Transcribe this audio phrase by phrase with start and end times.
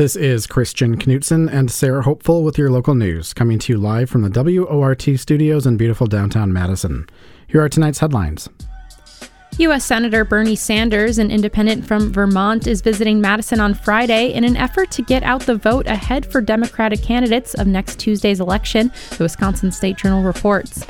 [0.00, 4.08] This is Christian Knutson and Sarah Hopeful with your local news, coming to you live
[4.08, 7.06] from the WORT studios in beautiful downtown Madison.
[7.48, 8.48] Here are tonight's headlines.
[9.58, 9.84] U.S.
[9.84, 14.90] Senator Bernie Sanders, an independent from Vermont, is visiting Madison on Friday in an effort
[14.92, 19.70] to get out the vote ahead for Democratic candidates of next Tuesday's election, the Wisconsin
[19.70, 20.86] State Journal reports.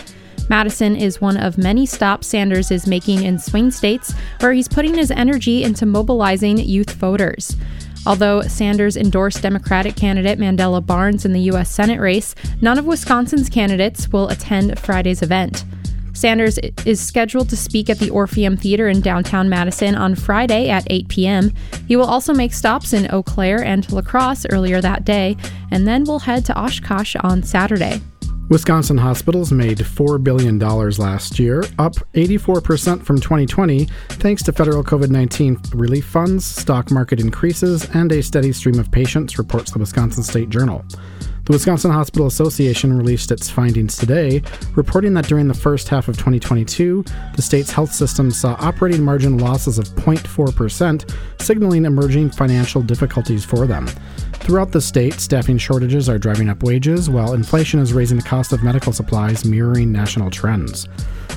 [0.49, 4.95] Madison is one of many stops Sanders is making in swing states where he's putting
[4.95, 7.57] his energy into mobilizing youth voters.
[8.07, 11.71] Although Sanders endorsed Democratic candidate Mandela Barnes in the U.S.
[11.71, 15.65] Senate race, none of Wisconsin's candidates will attend Friday's event.
[16.13, 20.87] Sanders is scheduled to speak at the Orpheum Theater in downtown Madison on Friday at
[20.91, 21.53] 8 p.m.
[21.87, 25.37] He will also make stops in Eau Claire and La Crosse earlier that day,
[25.71, 28.01] and then will head to Oshkosh on Saturday.
[28.51, 35.09] Wisconsin hospitals made $4 billion last year, up 84% from 2020, thanks to federal COVID
[35.09, 40.25] 19 relief funds, stock market increases, and a steady stream of patients, reports the Wisconsin
[40.25, 40.85] State Journal.
[41.45, 44.43] The Wisconsin Hospital Association released its findings today,
[44.75, 47.05] reporting that during the first half of 2022,
[47.37, 51.09] the state's health system saw operating margin losses of 0.4%,
[51.41, 53.89] signaling emerging financial difficulties for them.
[54.41, 58.53] Throughout the state, staffing shortages are driving up wages, while inflation is raising the cost
[58.53, 60.89] of medical supplies, mirroring national trends.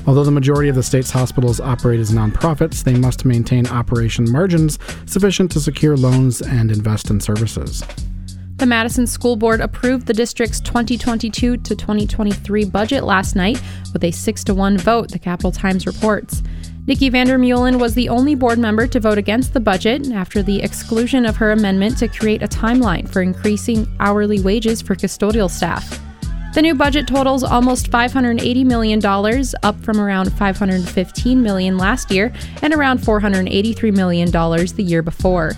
[0.06, 4.78] Although the majority of the state's hospitals operate as nonprofits, they must maintain operation margins
[5.06, 7.84] sufficient to secure loans and invest in services.
[8.56, 13.60] The Madison School Board approved the district's 2022 to 2023 budget last night
[13.92, 16.42] with a 6 to 1 vote, the Capital Times reports.
[16.86, 21.24] Nikki Vandermeulen was the only board member to vote against the budget after the exclusion
[21.24, 25.98] of her amendment to create a timeline for increasing hourly wages for custodial staff.
[26.52, 29.00] The new budget totals almost $580 million,
[29.62, 32.30] up from around 515 million last year
[32.60, 35.52] and around $483 million the year before.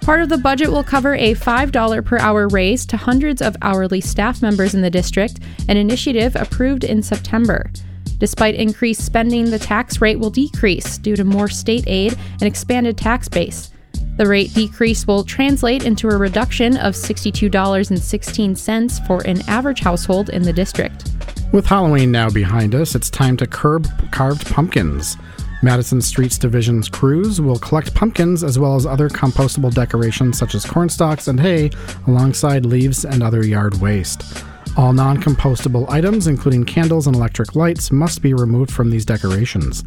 [0.00, 4.00] Part of the budget will cover a $5 per hour raise to hundreds of hourly
[4.00, 7.70] staff members in the district, an initiative approved in September.
[8.18, 12.96] Despite increased spending, the tax rate will decrease due to more state aid and expanded
[12.96, 13.70] tax base.
[14.16, 20.42] The rate decrease will translate into a reduction of $62.16 for an average household in
[20.42, 21.10] the district.
[21.52, 25.16] With Halloween now behind us, it's time to curb carved pumpkins.
[25.62, 30.64] Madison Streets Division's crews will collect pumpkins as well as other compostable decorations such as
[30.64, 31.70] corn stalks and hay
[32.06, 34.44] alongside leaves and other yard waste.
[34.76, 39.84] All non compostable items, including candles and electric lights, must be removed from these decorations.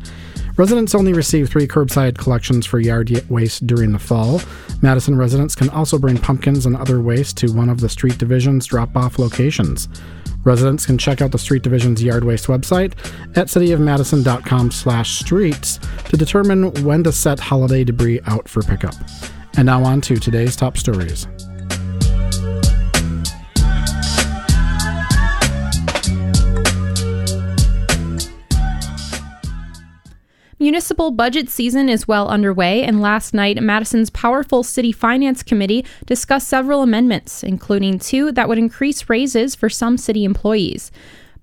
[0.55, 4.41] Residents only receive three curbside collections for yard waste during the fall.
[4.81, 8.65] Madison residents can also bring pumpkins and other waste to one of the street division's
[8.65, 9.87] drop off locations.
[10.43, 12.93] Residents can check out the Street Division's yard waste website
[13.35, 18.95] at cityofmadison.com slash streets to determine when to set holiday debris out for pickup.
[19.57, 21.27] And now on to today's top stories.
[30.59, 36.47] Municipal budget season is well underway, and last night, Madison's powerful City Finance Committee discussed
[36.47, 40.89] several amendments, including two that would increase raises for some city employees.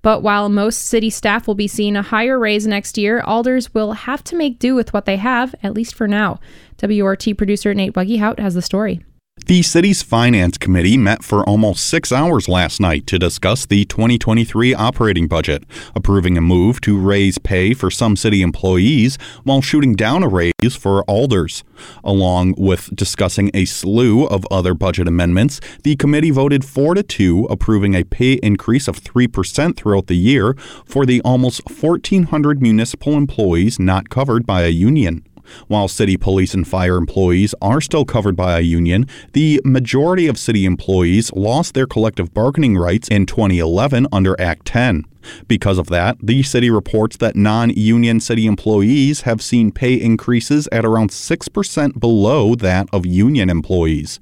[0.01, 3.93] But while most city staff will be seeing a higher raise next year, alders will
[3.93, 6.41] have to make do with what they have, at least for now.
[6.83, 8.99] WORT producer Nate Buggyhout has the story.
[9.47, 14.73] The city's finance committee met for almost six hours last night to discuss the 2023
[14.73, 20.23] operating budget, approving a move to raise pay for some city employees while shooting down
[20.23, 21.63] a raise for alders.
[22.03, 27.45] Along with discussing a slew of other budget amendments, the committee voted 4 to 2,
[27.47, 33.79] approving a pay increase of 3% throughout the year for the almost 1,400 municipal employees
[33.79, 35.23] not covered by a union.
[35.67, 40.37] While city police and fire employees are still covered by a union, the majority of
[40.37, 45.05] city employees lost their collective bargaining rights in 2011 under Act 10.
[45.47, 50.67] Because of that, the city reports that non union city employees have seen pay increases
[50.71, 54.19] at around 6% below that of union employees.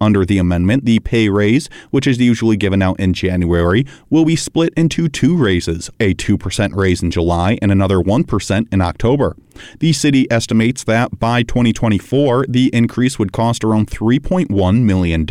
[0.00, 4.36] Under the amendment, the pay raise, which is usually given out in January, will be
[4.36, 9.36] split into two raises a 2% raise in July and another 1% in October.
[9.80, 15.26] The city estimates that by 2024, the increase would cost around $3.1 million.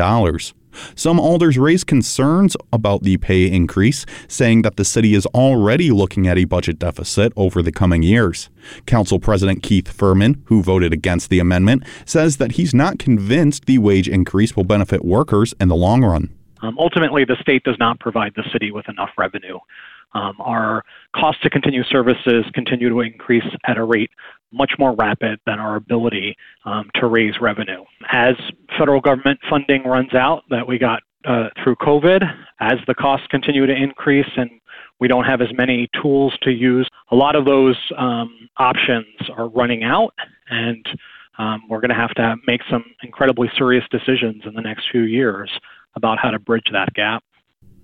[0.96, 6.28] Some alders raised concerns about the pay increase, saying that the city is already looking
[6.28, 8.50] at a budget deficit over the coming years.
[8.86, 13.78] Council President Keith Furman, who voted against the amendment, says that he's not convinced the
[13.78, 16.30] wage increase will benefit workers in the long run.
[16.62, 19.60] Um, ultimately, the state does not provide the city with enough revenue
[20.16, 20.84] Um, our
[21.16, 24.12] cost to continue services continue to increase at a rate
[24.54, 26.36] much more rapid than our ability
[26.66, 27.84] um, to raise revenue.
[28.12, 28.36] As
[28.78, 32.22] federal government funding runs out that we got uh, through COVID,
[32.60, 34.50] as the costs continue to increase and
[35.00, 39.06] we don't have as many tools to use, a lot of those um, options
[39.36, 40.14] are running out,
[40.50, 40.86] and
[41.38, 45.02] um, we're going to have to make some incredibly serious decisions in the next few
[45.02, 45.52] years
[45.96, 47.24] about how to bridge that gap.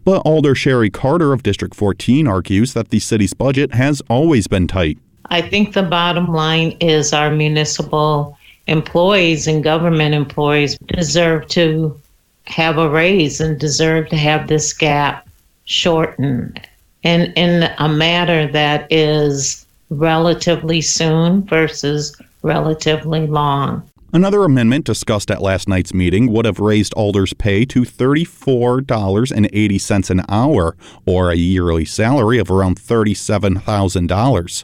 [0.04, 4.68] But Alder Sherry Carter of District 14 argues that the city's budget has always been
[4.68, 4.98] tight.
[5.30, 8.38] I think the bottom line is our municipal
[8.68, 12.00] employees and government employees deserve to
[12.46, 15.28] have a raise and deserve to have this gap
[15.66, 16.68] shortened
[17.04, 23.84] and in a matter that is relatively soon versus relatively long.
[24.12, 30.26] Another amendment discussed at last night's meeting would have raised Alder's pay to $34.80 an
[30.28, 34.64] hour, or a yearly salary of around $37,000.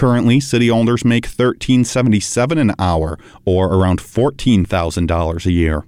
[0.00, 5.84] Currently, city Alders make $13.77 an hour, or around $14,000 a year.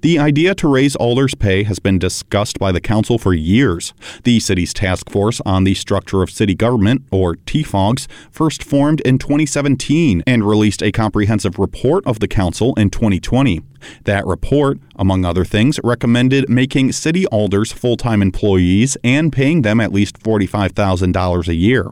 [0.00, 3.92] The idea to raise Alder's pay has been discussed by the council for years.
[4.24, 9.18] The city's task force on the structure of city government, or TFOGS, first formed in
[9.18, 13.60] 2017 and released a comprehensive report of the council in 2020.
[14.04, 19.80] That report, among other things, recommended making city alders full time employees and paying them
[19.80, 21.90] at least $45,000 a year.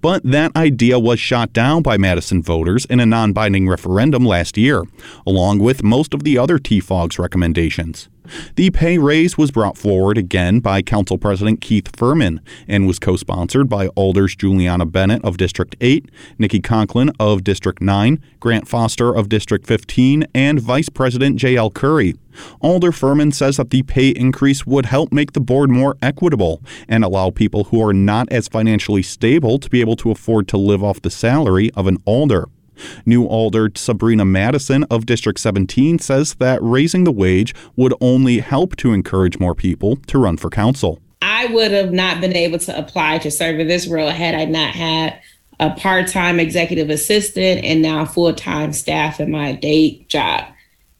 [0.00, 4.56] But that idea was shot down by Madison voters in a non binding referendum last
[4.56, 4.84] year,
[5.26, 8.08] along with most of the other TFOG's recommendations.
[8.56, 13.16] The pay raise was brought forward again by Council President Keith Furman and was co
[13.16, 19.14] sponsored by Alders Juliana Bennett of District 8, Nikki Conklin of District 9, Grant Foster
[19.14, 22.14] of District 15, and Vice President Jael Currie.
[22.60, 27.04] Alder Furman says that the pay increase would help make the board more equitable and
[27.04, 30.82] allow people who are not as financially stable to be able to afford to live
[30.82, 32.48] off the salary of an alder.
[33.06, 38.76] New Alder Sabrina Madison of District 17 says that raising the wage would only help
[38.76, 41.00] to encourage more people to run for council.
[41.22, 44.44] I would have not been able to apply to serve in this role had I
[44.44, 45.20] not had
[45.60, 50.44] a part time executive assistant and now full time staff in my day job.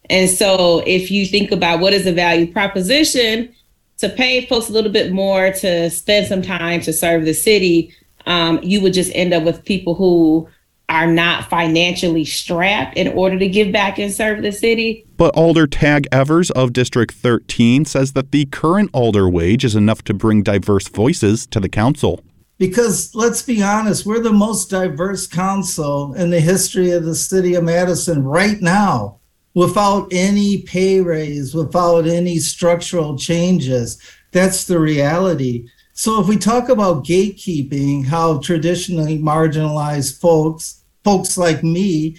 [0.09, 3.53] And so, if you think about what is the value proposition
[3.99, 7.93] to pay folks a little bit more to spend some time to serve the city,
[8.25, 10.47] um, you would just end up with people who
[10.89, 15.05] are not financially strapped in order to give back and serve the city.
[15.17, 20.03] But Alder Tag Evers of District 13 says that the current Alder wage is enough
[20.05, 22.21] to bring diverse voices to the council.
[22.57, 27.55] Because let's be honest, we're the most diverse council in the history of the city
[27.55, 29.19] of Madison right now,
[29.53, 34.01] without any pay raise, without any structural changes.
[34.31, 35.69] That's the reality.
[35.93, 40.78] So if we talk about gatekeeping, how traditionally marginalized folks
[41.09, 42.15] folks like me,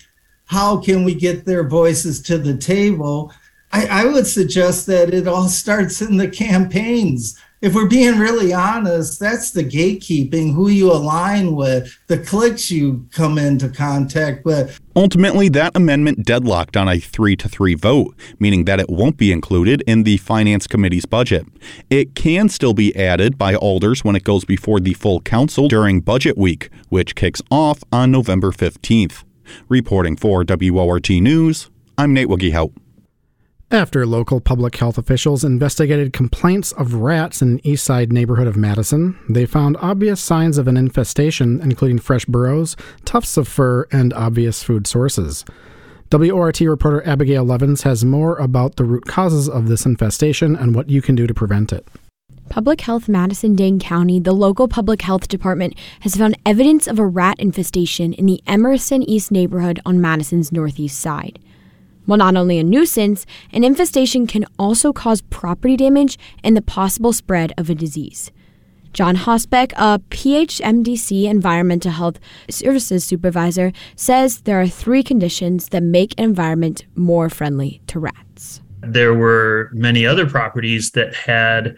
[0.47, 3.33] how can we get their voices to the table?
[3.73, 8.53] I, I would suggest that it all starts in the campaigns if we're being really
[8.55, 14.81] honest, that's the gatekeeping, who you align with, the cliques you come into contact with.
[14.97, 19.31] Ultimately, that amendment deadlocked on a 3 to 3 vote, meaning that it won't be
[19.31, 21.47] included in the Finance Committee's budget.
[21.91, 26.01] It can still be added by alders when it goes before the full council during
[26.01, 29.25] budget week, which kicks off on November 15th.
[29.69, 32.53] Reporting for WORT News, I'm Nate Woogie
[33.71, 38.57] after local public health officials investigated complaints of rats in an east side neighborhood of
[38.57, 44.13] Madison, they found obvious signs of an infestation, including fresh burrows, tufts of fur, and
[44.15, 45.45] obvious food sources.
[46.13, 50.91] WORT reporter Abigail Levins has more about the root causes of this infestation and what
[50.91, 51.87] you can do to prevent it.
[52.49, 57.07] Public Health Madison Dane County, the local public health department, has found evidence of a
[57.07, 61.39] rat infestation in the Emerson East neighborhood on Madison's northeast side.
[62.11, 67.13] While not only a nuisance, an infestation can also cause property damage and the possible
[67.13, 68.33] spread of a disease.
[68.93, 72.19] John Hausbeck, a PHMDC Environmental Health
[72.51, 78.61] Services Supervisor, says there are three conditions that make an environment more friendly to rats.
[78.81, 81.77] There were many other properties that had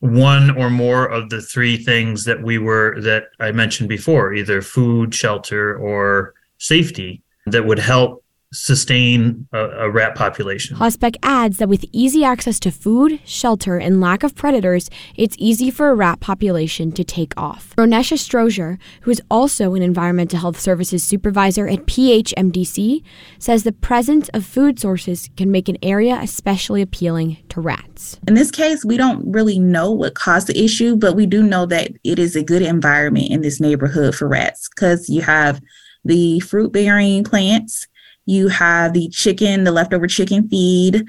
[0.00, 4.62] one or more of the three things that we were that I mentioned before, either
[4.62, 8.23] food, shelter, or safety that would help
[8.54, 10.76] sustain a, a, rat population.
[10.76, 15.70] Hausbeck adds that with easy access to food, shelter, and lack of predators, it's easy
[15.70, 17.74] for a rat population to take off.
[17.76, 23.02] Ronesha Strozier, who is also an environmental health services supervisor at PHMDC,
[23.38, 28.18] says the presence of food sources can make an area especially appealing to rats.
[28.28, 31.66] In this case, we don't really know what caused the issue, but we do know
[31.66, 35.60] that it is a good environment in this neighborhood for rats because you have
[36.04, 37.88] the fruit bearing plants
[38.26, 41.04] you have the chicken, the leftover chicken feed.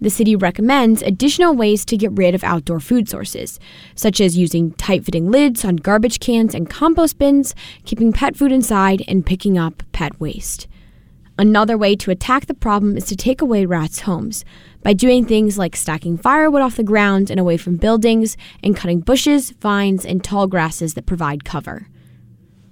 [0.00, 3.58] The city recommends additional ways to get rid of outdoor food sources,
[3.94, 8.52] such as using tight fitting lids on garbage cans and compost bins, keeping pet food
[8.52, 10.66] inside, and picking up pet waste.
[11.38, 14.44] Another way to attack the problem is to take away rats' homes
[14.82, 19.00] by doing things like stacking firewood off the ground and away from buildings and cutting
[19.00, 21.88] bushes, vines, and tall grasses that provide cover.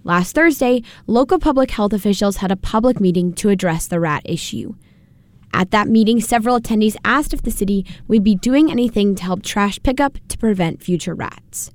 [0.05, 4.75] Last Thursday, local public health officials had a public meeting to address the rat issue.
[5.55, 9.43] At that meeting, several attendees asked if the city would be doing anything to help
[9.43, 11.71] trash pickup to prevent future rats.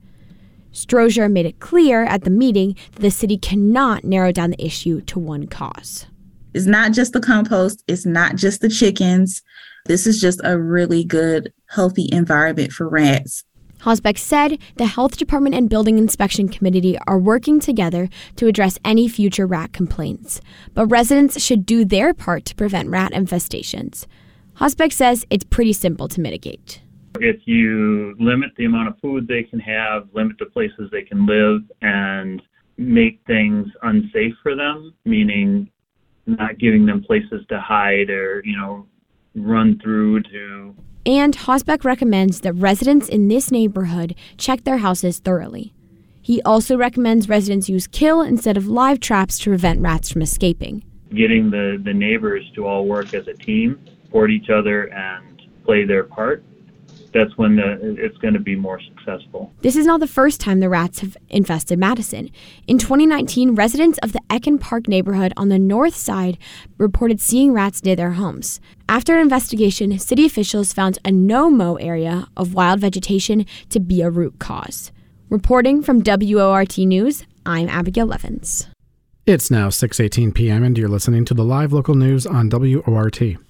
[0.73, 4.99] Strozier made it clear at the meeting that the city cannot narrow down the issue
[5.01, 6.07] to one cause.
[6.53, 9.41] It's not just the compost, it's not just the chickens.
[9.85, 13.43] This is just a really good, healthy environment for rats.
[13.81, 19.07] Hausbeck said the health department and building inspection committee are working together to address any
[19.07, 20.41] future rat complaints,
[20.73, 24.05] but residents should do their part to prevent rat infestations.
[24.57, 26.81] Hausbeck says it's pretty simple to mitigate.
[27.19, 31.25] If you limit the amount of food they can have, limit the places they can
[31.25, 32.41] live, and
[32.77, 35.69] make things unsafe for them, meaning
[36.25, 38.85] not giving them places to hide or, you know,
[39.35, 40.75] run through to
[41.07, 45.73] and Hausbeck recommends that residents in this neighborhood check their houses thoroughly.
[46.21, 50.83] He also recommends residents use kill instead of live traps to prevent rats from escaping.
[51.15, 55.85] Getting the, the neighbors to all work as a team, support each other, and play
[55.85, 56.43] their part
[57.17, 59.51] that's when the, it's going to be more successful.
[59.61, 62.29] This is not the first time the rats have infested Madison.
[62.67, 66.37] In 2019, residents of the Eken Park neighborhood on the north side
[66.77, 68.59] reported seeing rats near their homes.
[68.87, 74.01] After an investigation, city officials found a no mow area of wild vegetation to be
[74.01, 74.91] a root cause.
[75.29, 78.67] Reporting from WORT News, I'm Abigail Levins.
[79.25, 80.63] It's now 6:18 p.m.
[80.63, 83.46] and you're listening to the live local news on WORT.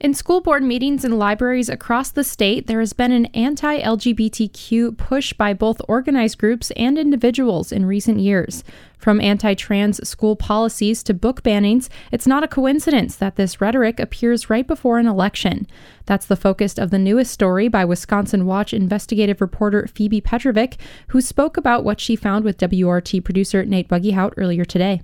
[0.00, 4.98] In school board meetings and libraries across the state, there has been an anti LGBTQ
[4.98, 8.64] push by both organized groups and individuals in recent years.
[8.98, 14.00] From anti trans school policies to book bannings, it's not a coincidence that this rhetoric
[14.00, 15.64] appears right before an election.
[16.06, 20.76] That's the focus of the newest story by Wisconsin Watch investigative reporter Phoebe Petrovic,
[21.08, 25.02] who spoke about what she found with WORT producer Nate Buggyhout earlier today.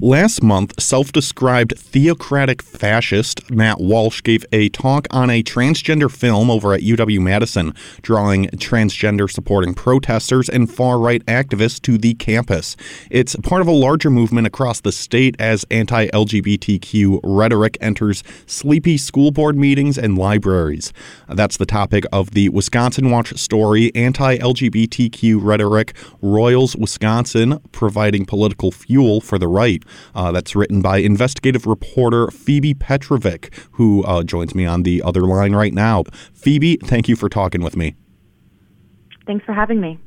[0.00, 6.50] Last month, self described theocratic fascist Matt Walsh gave a talk on a transgender film
[6.50, 12.74] over at UW Madison, drawing transgender supporting protesters and far right activists to the campus.
[13.10, 18.96] It's part of a larger movement across the state as anti LGBTQ rhetoric enters sleepy
[18.96, 20.92] school board meetings and libraries.
[21.28, 28.72] That's the topic of the Wisconsin Watch story Anti LGBTQ Rhetoric Roils Wisconsin, providing political
[28.72, 29.81] fuel for the right.
[30.14, 35.22] Uh, that's written by investigative reporter Phoebe Petrovic, who uh, joins me on the other
[35.22, 36.04] line right now.
[36.32, 37.94] Phoebe, thank you for talking with me.
[39.26, 39.98] Thanks for having me.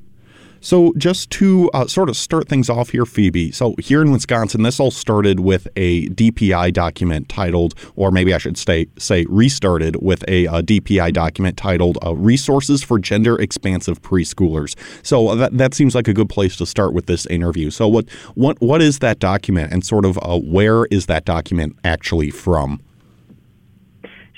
[0.65, 3.51] So, just to uh, sort of start things off here, Phoebe.
[3.51, 8.39] So, here in Wisconsin, this all started with a DPI document titled, or maybe I
[8.39, 14.01] should say, say restarted with a, uh, DPI document titled uh, "Resources for Gender Expansive
[14.01, 17.69] Preschoolers." So uh, that that seems like a good place to start with this interview.
[17.69, 21.77] So, what what what is that document, and sort of uh, where is that document
[21.83, 22.81] actually from?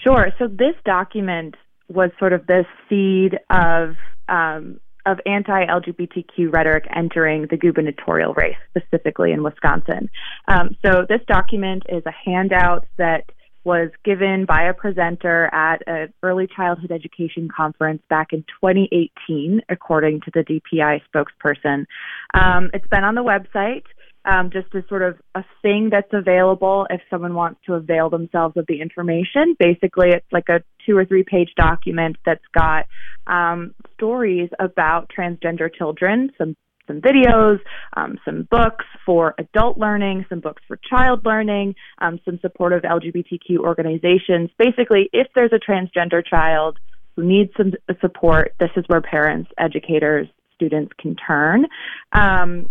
[0.03, 0.33] Sure.
[0.37, 1.55] So, this document
[1.87, 3.95] was sort of the seed of
[4.27, 10.09] um, of anti LGBTQ rhetoric entering the gubernatorial race, specifically in Wisconsin.
[10.47, 13.31] Um, so, this document is a handout that
[13.63, 20.21] was given by a presenter at an early childhood education conference back in 2018, according
[20.21, 21.85] to the DPI spokesperson.
[22.33, 23.83] Um, it's been on the website
[24.27, 28.57] um, just as sort of a thing that's available if someone wants to avail themselves
[28.57, 29.55] of the information.
[29.57, 32.85] Basically, it's like a two or three page document that's got
[33.25, 36.55] um, stories about transgender children, some
[36.87, 37.59] some videos,
[37.97, 43.57] um, some books for adult learning, some books for child learning, um, some supportive LGBTQ
[43.59, 44.49] organizations.
[44.57, 46.79] Basically, if there's a transgender child
[47.17, 51.65] who needs some support, this is where parents, educators, students can turn.
[52.13, 52.69] Um,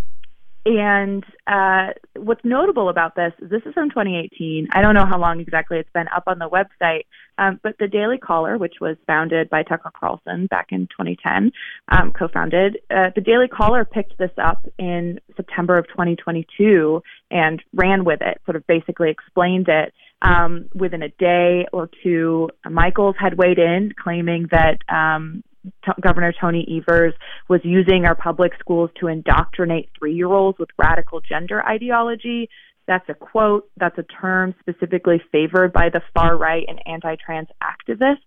[0.66, 4.68] and uh, what's notable about this, is this is from 2018.
[4.72, 7.04] I don't know how long exactly it's been up on the website,
[7.38, 11.52] um, but the Daily Caller, which was founded by Tucker Carlson back in 2010,
[11.88, 18.04] um, co-founded, uh, the Daily Caller picked this up in September of 2022 and ran
[18.04, 19.94] with it, sort of basically explained it.
[20.22, 25.44] Um, within a day or two, Michels had weighed in, claiming that um,
[25.84, 27.14] T- Governor Tony Evers
[27.48, 32.48] was using our public schools to indoctrinate three year olds with radical gender ideology.
[32.86, 37.48] That's a quote, that's a term specifically favored by the far right and anti trans
[37.62, 38.18] activists.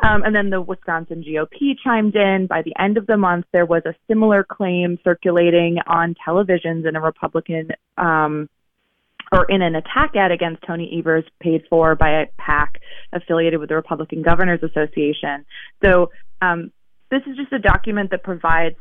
[0.00, 2.46] Um, and then the Wisconsin GOP chimed in.
[2.48, 6.94] By the end of the month, there was a similar claim circulating on televisions in
[6.94, 8.48] a Republican um,
[9.32, 12.80] or in an attack ad against Tony Evers paid for by a PAC
[13.12, 15.44] affiliated with the Republican Governors Association.
[15.84, 16.72] So um,
[17.10, 18.76] this is just a document that provides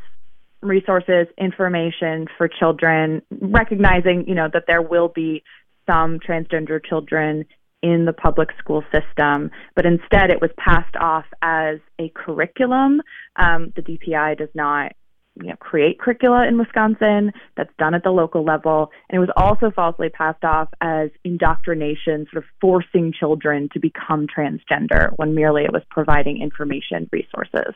[0.62, 5.44] resources, information for children, recognizing, you know, that there will be
[5.90, 7.46] some transgender children
[7.84, 13.02] in the public school system, but instead it was passed off as a curriculum.
[13.36, 14.94] Um, the DPI does not
[15.42, 18.92] you know, create curricula in Wisconsin that's done at the local level.
[19.10, 24.26] And it was also falsely passed off as indoctrination, sort of forcing children to become
[24.28, 27.76] transgender when merely it was providing information resources.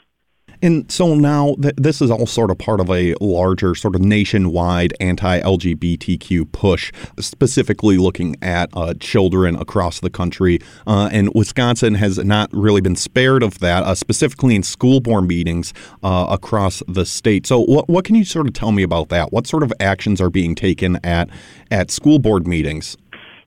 [0.61, 4.01] And so now th- this is all sort of part of a larger, sort of
[4.01, 10.59] nationwide anti LGBTQ push, specifically looking at uh, children across the country.
[10.85, 15.27] Uh, and Wisconsin has not really been spared of that, uh, specifically in school board
[15.27, 17.47] meetings uh, across the state.
[17.47, 19.31] So, what, what can you sort of tell me about that?
[19.31, 21.29] What sort of actions are being taken at,
[21.71, 22.97] at school board meetings?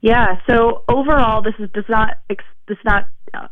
[0.00, 2.18] Yeah, so overall, this is does not
[2.68, 3.08] this not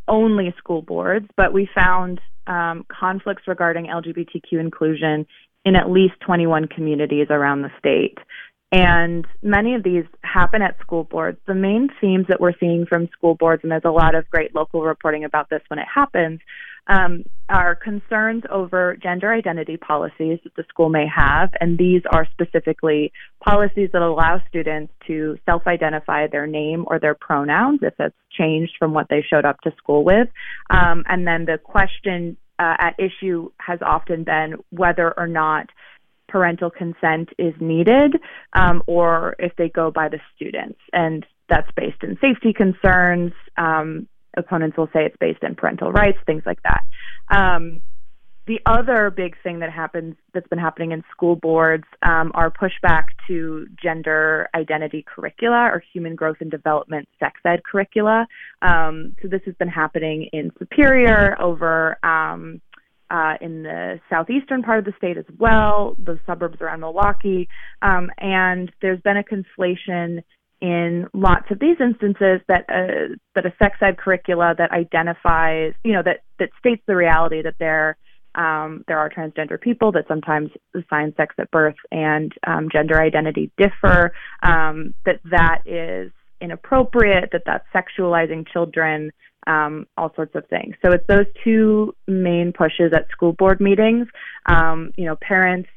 [0.06, 5.26] only school boards, but we found um, conflicts regarding LGBTQ inclusion
[5.64, 8.18] in at least 21 communities around the state.
[8.72, 11.38] And many of these happen at school boards.
[11.46, 14.54] The main themes that we're seeing from school boards, and there's a lot of great
[14.54, 16.40] local reporting about this when it happens,
[16.86, 21.50] um, are concerns over gender identity policies that the school may have.
[21.60, 23.12] And these are specifically
[23.44, 28.72] policies that allow students to self identify their name or their pronouns if it's changed
[28.78, 30.28] from what they showed up to school with.
[30.70, 35.66] Um, and then the question uh, at issue has often been whether or not
[36.28, 38.16] parental consent is needed
[38.54, 40.78] um, or if they go by the students.
[40.92, 43.32] And that's based in safety concerns.
[43.58, 46.84] Um, opponents will say it's based in parental rights, things like that.
[47.34, 47.82] Um,
[48.46, 53.04] the other big thing that happens that's been happening in school boards um, are pushback
[53.28, 58.26] to gender identity curricula or human growth and development sex ed curricula.
[58.60, 62.60] Um, so this has been happening in Superior over um,
[63.10, 67.46] uh, in the southeastern part of the state as well, the suburbs around Milwaukee,
[67.82, 70.22] um, and there's been a conflation
[70.62, 75.92] in lots of these instances that uh, that a sex ed curricula that identifies, you
[75.92, 77.96] know, that that states the reality that there
[78.36, 83.50] um, there are transgender people that sometimes assign sex at birth and um, gender identity
[83.58, 84.12] differ.
[84.44, 87.30] Um, that that is inappropriate.
[87.32, 89.10] That that's sexualizing children
[89.48, 90.76] um, all sorts of things.
[90.80, 94.06] So it's those two main pushes at school board meetings.
[94.46, 95.68] Um, you know, parents,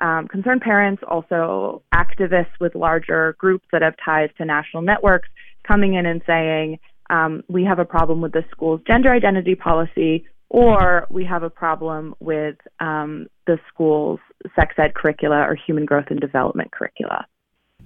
[0.00, 5.28] um, concerned parents, also activists with larger groups that have ties to national networks
[5.66, 6.78] coming in and saying,
[7.10, 11.50] um, we have a problem with the school's gender identity policy, or we have a
[11.50, 14.20] problem with um, the school's
[14.56, 17.26] sex ed curricula or human growth and development curricula.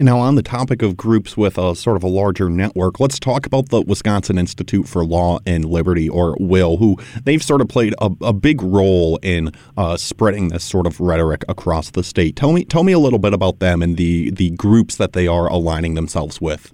[0.00, 3.46] Now, on the topic of groups with a sort of a larger network, let's talk
[3.46, 7.94] about the Wisconsin Institute for Law and Liberty, or WILL, who they've sort of played
[8.00, 12.37] a, a big role in uh, spreading this sort of rhetoric across the state.
[12.37, 15.26] Tell me, tell me a little bit about them and the the groups that they
[15.26, 16.72] are aligning themselves with.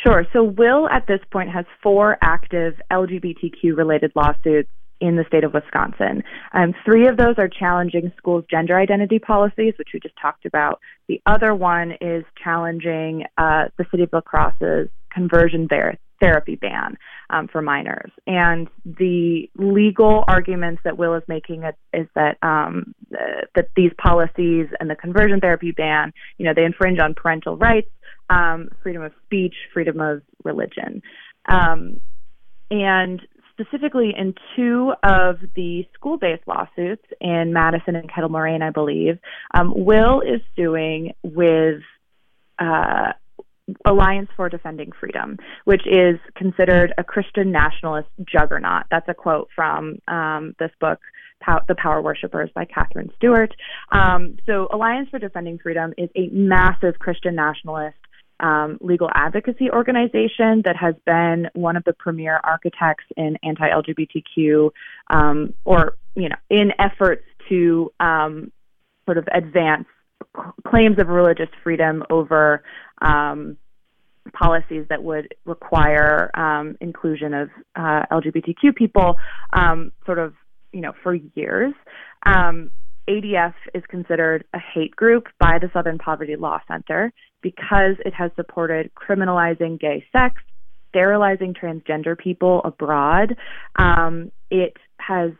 [0.00, 0.24] Sure.
[0.32, 5.52] So, WILL at this point has four active LGBTQ related lawsuits in the state of
[5.52, 6.22] Wisconsin.
[6.52, 10.80] Um, three of those are challenging schools' gender identity policies, which we just talked about.
[11.08, 16.96] The other one is challenging uh, the city of La Crosse's conversion ther- therapy ban
[17.30, 18.10] um, for minors.
[18.26, 24.66] And the legal arguments that WILL is making is, that um, uh, that these policies
[24.80, 27.90] and the conversion therapy ban, you know, they infringe on parental rights,
[28.30, 31.02] um, freedom of speech, freedom of religion.
[31.46, 32.00] Um,
[32.70, 33.20] and
[33.58, 39.18] specifically in two of the school based lawsuits in Madison and Kettle Moraine, I believe,
[39.54, 41.80] um, WILL is suing with
[42.58, 43.12] uh,
[43.84, 48.84] Alliance for Defending Freedom, which is considered a Christian nationalist juggernaut.
[48.90, 51.00] That's a quote from um, this book,
[51.68, 53.54] The Power Worshippers by Katherine Stewart.
[53.92, 57.96] Um, so, Alliance for Defending Freedom is a massive Christian nationalist
[58.44, 64.70] um, legal advocacy organization that has been one of the premier architects in anti-LGBTQ
[65.08, 68.52] um, or you know in efforts to um,
[69.06, 69.86] sort of advance
[70.66, 72.62] claims of religious freedom over
[73.00, 73.56] um,
[74.34, 79.16] policies that would require um, inclusion of uh, LGBTQ people,
[79.52, 80.34] um, sort of,
[80.72, 81.72] you know, for years.
[83.06, 87.12] ADF is considered a hate group by the Southern Poverty Law Center
[87.44, 90.42] because it has supported criminalizing gay sex,
[90.88, 93.36] sterilizing transgender people abroad.
[93.76, 95.32] Um, it has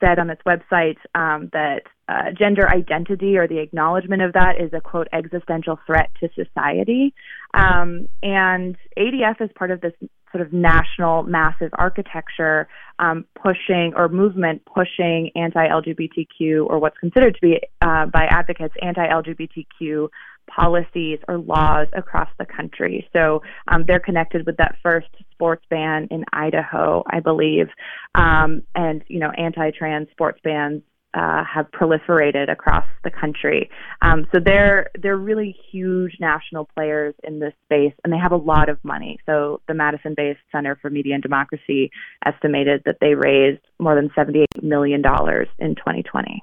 [0.00, 4.72] said on its website um, that uh, gender identity or the acknowledgement of that is
[4.72, 7.12] a quote existential threat to society.
[7.52, 9.92] Um, and ADF is part of this
[10.30, 12.68] sort of national massive architecture
[13.00, 20.08] um, pushing or movement pushing anti-LGBTQ or what's considered to be uh, by advocates anti-LGBTQ
[20.54, 23.08] policies or laws across the country.
[23.12, 27.68] So um, they're connected with that first sports ban in Idaho, I believe,
[28.14, 30.82] um, and you know anti-trans sports bans
[31.14, 33.70] uh, have proliferated across the country.
[34.02, 38.36] Um, so they're they're really huge national players in this space, and they have a
[38.36, 39.18] lot of money.
[39.26, 41.90] So the Madison-based Center for Media and Democracy
[42.24, 46.42] estimated that they raised more than seventy-eight million dollars in 2020.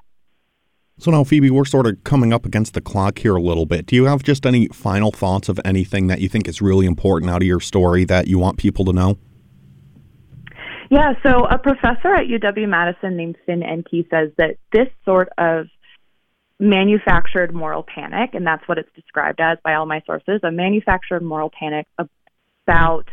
[0.98, 3.84] So now, Phoebe, we're sort of coming up against the clock here a little bit.
[3.84, 7.30] Do you have just any final thoughts of anything that you think is really important
[7.30, 9.18] out of your story that you want people to know?
[10.90, 15.66] Yeah, so a professor at UW Madison named Finn Enke says that this sort of
[16.58, 21.20] manufactured moral panic, and that's what it's described as by all my sources, a manufactured
[21.20, 23.06] moral panic about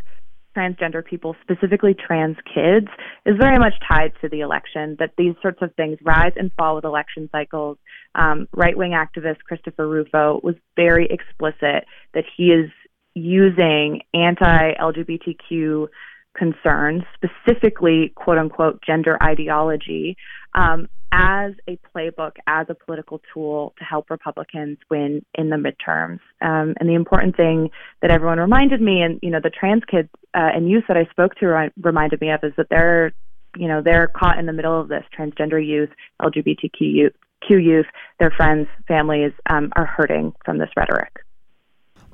[0.55, 2.87] transgender people, specifically trans kids,
[3.25, 4.95] is very much tied to the election.
[4.99, 7.77] That these sorts of things rise and fall with election cycles.
[8.15, 12.69] Um, right wing activist Christopher Rufo was very explicit that he is
[13.15, 15.87] using anti LGBTQ
[16.35, 20.17] concerns, specifically quote unquote gender ideology,
[20.55, 26.19] um, as a playbook, as a political tool to help Republicans win in the midterms.
[26.41, 27.69] Um, and the important thing
[28.01, 31.05] that everyone reminded me, and you know, the trans kids uh, and youth that I
[31.11, 33.13] spoke to re- reminded me of, is that they're,
[33.55, 35.03] you know, they're caught in the middle of this.
[35.17, 37.13] Transgender youth, LGBTQ youth,
[37.47, 37.85] Q youth,
[38.19, 41.22] their friends, families um, are hurting from this rhetoric.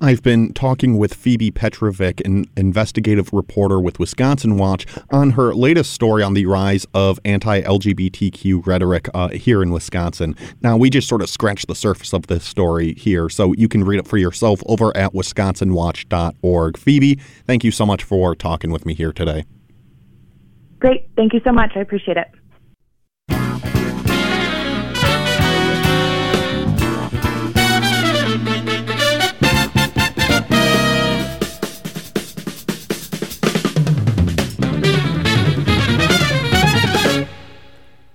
[0.02, 5.92] I've been talking with Phoebe Petrovic, an investigative reporter with Wisconsin Watch, on her latest
[5.92, 10.36] story on the rise of anti LGBTQ rhetoric uh, here in Wisconsin.
[10.62, 13.84] Now, we just sort of scratched the surface of this story here, so you can
[13.84, 16.78] read it for yourself over at wisconsinwatch.org.
[16.78, 19.44] Phoebe, thank you so much for talking with me here today.
[20.80, 21.10] Great.
[21.18, 21.74] Thank you so much.
[21.76, 22.28] I appreciate it.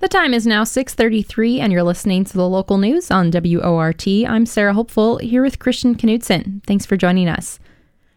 [0.05, 4.07] The time is now 6:33 and you're listening to the local news on WORT.
[4.29, 6.61] I'm Sarah Hopeful here with Christian Knudsen.
[6.67, 7.59] Thanks for joining us.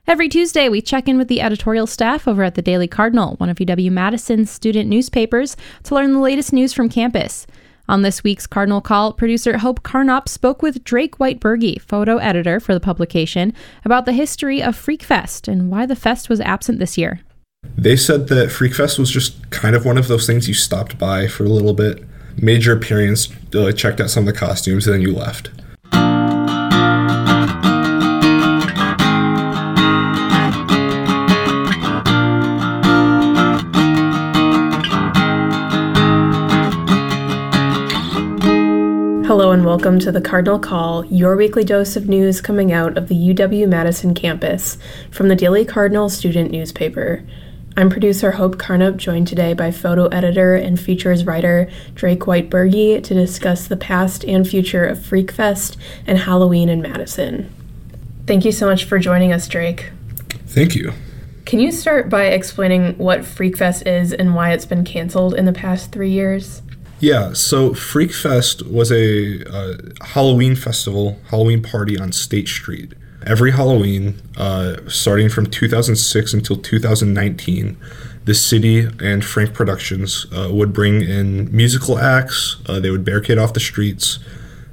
[0.06, 3.48] Every Tuesday, we check in with the editorial staff over at the Daily Cardinal, one
[3.48, 7.48] of UW Madison's student newspapers, to learn the latest news from campus.
[7.88, 12.74] On this week's Cardinal Call, producer Hope Carnop spoke with Drake White-Berge, photo editor for
[12.74, 13.54] the publication,
[13.86, 17.22] about the history of Freak Fest and why the fest was absent this year.
[17.80, 20.98] They said that Freak Fest was just kind of one of those things you stopped
[20.98, 22.04] by for a little bit,
[22.36, 25.52] made your appearance, uh, checked out some of the costumes, and then you left.
[39.28, 43.08] Hello and welcome to the Cardinal Call, your weekly dose of news coming out of
[43.08, 44.80] the UW Madison campus
[45.12, 47.24] from the Daily Cardinal student newspaper.
[47.80, 53.14] I'm producer Hope Carnop, joined today by photo editor and features writer Drake White-Berge to
[53.14, 57.54] discuss the past and future of Freak Fest and Halloween in Madison.
[58.26, 59.92] Thank you so much for joining us, Drake.
[60.48, 60.92] Thank you.
[61.46, 65.46] Can you start by explaining what Freak Fest is and why it's been canceled in
[65.46, 66.64] the past three years?
[67.00, 72.96] Yeah, so Freak Fest was a uh, Halloween festival, Halloween party on State Street
[73.28, 77.78] every Halloween, uh, starting from 2006 until 2019,
[78.26, 82.58] the city and Frank Productions uh, would bring in musical acts.
[82.68, 84.20] Uh, they would barricade off the streets.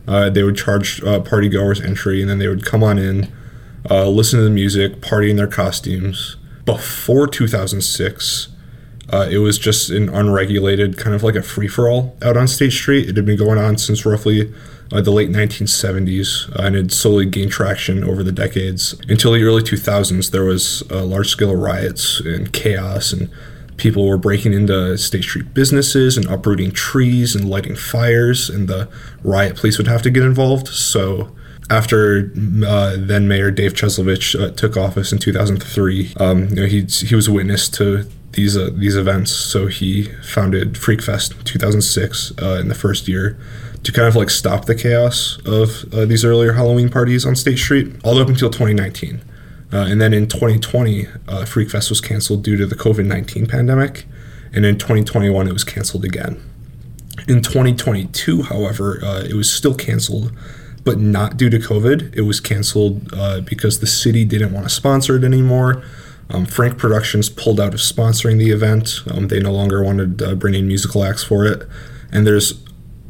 [0.06, 3.32] Uh, they would charge uh, partygoers entry, and then they would come on in.
[3.90, 6.36] uh, listen to the music, party in their costumes.
[6.64, 8.48] Before 2006,
[9.12, 12.48] uh, it was just an unregulated kind of like a free for all out on
[12.48, 13.08] State Street.
[13.08, 14.52] It had been going on since roughly
[15.00, 18.94] the late 1970s uh, and had slowly gained traction over the decades.
[19.08, 23.30] Until the early 2000s, there was uh, large scale riots and chaos, and
[23.76, 28.88] people were breaking into State Street businesses and uprooting trees and lighting fires, and the
[29.22, 30.68] riot police would have to get involved.
[30.68, 31.34] So
[31.70, 32.30] after
[32.66, 37.14] uh, then Mayor Dave Cieslewicz uh, took office in 2003, um, you know, he he
[37.14, 39.32] was a witness to these uh, these events.
[39.32, 43.38] So he founded Freakfest in 2006 uh, in the first year
[43.84, 47.58] to kind of like stop the chaos of uh, these earlier Halloween parties on State
[47.58, 49.22] Street, all the way up until 2019.
[49.72, 51.06] Uh, and then in 2020,
[51.46, 54.06] Freak Fest was canceled due to the COVID 19 pandemic,
[54.52, 56.40] and in 2021 it was canceled again.
[57.28, 60.32] In 2022, however, it was still canceled
[60.84, 62.14] but not due to COVID.
[62.14, 65.82] It was canceled uh, because the city didn't want to sponsor it anymore.
[66.30, 69.00] Um, Frank Productions pulled out of sponsoring the event.
[69.10, 71.66] Um, they no longer wanted to bring in musical acts for it.
[72.12, 72.63] And there's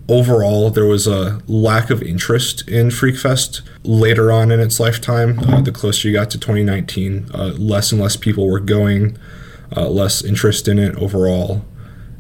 [0.09, 5.39] overall, there was a lack of interest in Freakfest later on in its lifetime.
[5.41, 9.17] Uh, the closer you got to 2019, uh, less and less people were going,
[9.77, 11.65] uh, less interest in it overall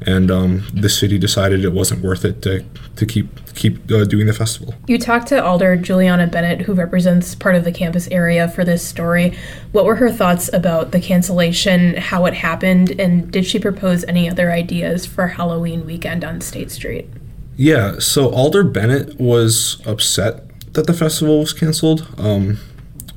[0.06, 2.64] and um, the city decided it wasn't worth it to,
[2.96, 4.74] to keep keep uh, doing the festival.
[4.86, 8.86] You talked to Alder Juliana Bennett, who represents part of the campus area for this
[8.86, 9.36] story.
[9.72, 14.28] What were her thoughts about the cancellation, how it happened, and did she propose any
[14.28, 17.08] other ideas for Halloween weekend on State Street?
[17.56, 20.42] Yeah, so Alder Bennett was upset
[20.74, 22.06] that the festival was canceled.
[22.18, 22.58] Um,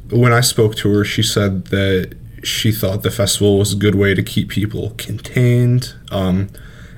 [0.09, 3.95] when I spoke to her, she said that she thought the festival was a good
[3.95, 5.95] way to keep people contained.
[6.11, 6.49] Um,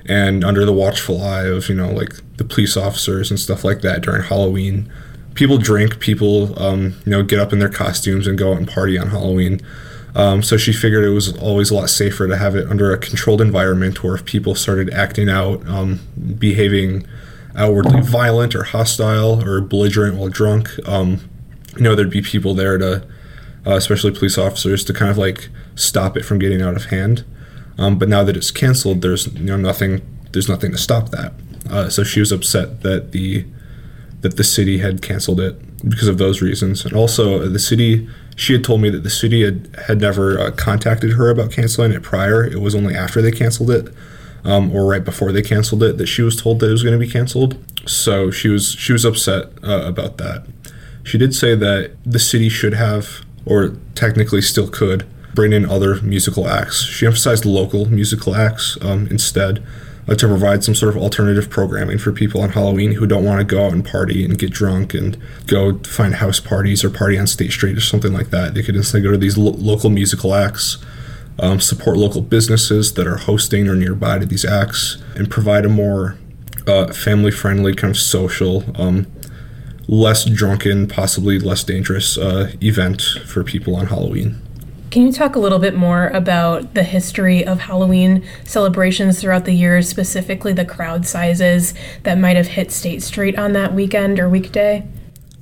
[0.06, 3.80] and under the watchful eye of you know like the police officers and stuff like
[3.82, 4.92] that during Halloween.
[5.34, 8.68] People drink, people um, you know get up in their costumes and go out and
[8.68, 9.60] party on Halloween.
[10.16, 12.98] Um, so she figured it was always a lot safer to have it under a
[12.98, 16.00] controlled environment where if people started acting out, um,
[16.36, 17.06] behaving
[17.56, 21.28] outwardly violent or hostile or belligerent while drunk, um,
[21.76, 23.06] you know, there'd be people there to,
[23.66, 27.24] uh, especially police officers, to kind of like stop it from getting out of hand.
[27.78, 30.02] Um, but now that it's canceled, there's you know nothing.
[30.32, 31.32] There's nothing to stop that.
[31.68, 33.46] Uh, so she was upset that the
[34.20, 35.56] that the city had canceled it
[35.88, 38.08] because of those reasons, and also uh, the city.
[38.36, 41.92] She had told me that the city had had never uh, contacted her about canceling
[41.92, 42.44] it prior.
[42.44, 43.88] It was only after they canceled it,
[44.44, 46.98] um, or right before they canceled it, that she was told that it was going
[46.98, 47.56] to be canceled.
[47.86, 50.46] So she was she was upset uh, about that.
[51.02, 56.00] She did say that the city should have, or technically still could, bring in other
[56.02, 56.84] musical acts.
[56.84, 59.64] She emphasized local musical acts um, instead
[60.08, 63.40] uh, to provide some sort of alternative programming for people on Halloween who don't want
[63.40, 67.18] to go out and party and get drunk and go find house parties or party
[67.18, 68.54] on State Street or something like that.
[68.54, 70.78] They could instead go to these lo- local musical acts.
[71.42, 75.70] Um, support local businesses that are hosting or nearby to these acts and provide a
[75.70, 76.18] more
[76.66, 79.06] uh, family friendly, kind of social, um,
[79.88, 84.40] less drunken, possibly less dangerous uh, event for people on Halloween.
[84.90, 89.52] Can you talk a little bit more about the history of Halloween celebrations throughout the
[89.52, 94.28] years, specifically the crowd sizes that might have hit State Street on that weekend or
[94.28, 94.86] weekday?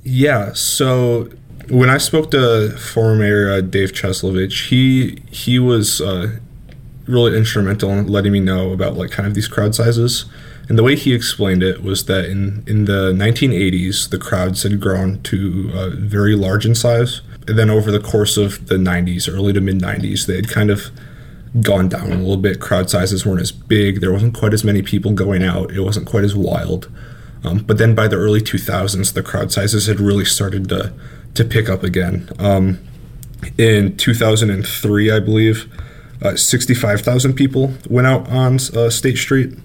[0.03, 1.29] Yeah, so
[1.69, 6.37] when I spoke to former Mayor uh, Dave Cieslewicz, he he was uh,
[7.07, 10.25] really instrumental in letting me know about like kind of these crowd sizes.
[10.67, 14.79] And the way he explained it was that in, in the 1980s, the crowds had
[14.79, 19.27] grown to uh, very large in size and then over the course of the 90s,
[19.27, 20.91] early to mid 90s, they had kind of
[21.61, 22.59] gone down a little bit.
[22.59, 24.01] Crowd sizes weren't as big.
[24.01, 25.71] There wasn't quite as many people going out.
[25.71, 26.91] It wasn't quite as wild.
[27.43, 30.93] Um, but then by the early 2000s, the crowd sizes had really started to
[31.39, 32.29] to pick up again.
[32.37, 32.79] Um,
[33.57, 35.71] in 2003, I believe,
[36.21, 39.57] uh, 65,000 people went out on uh, State Street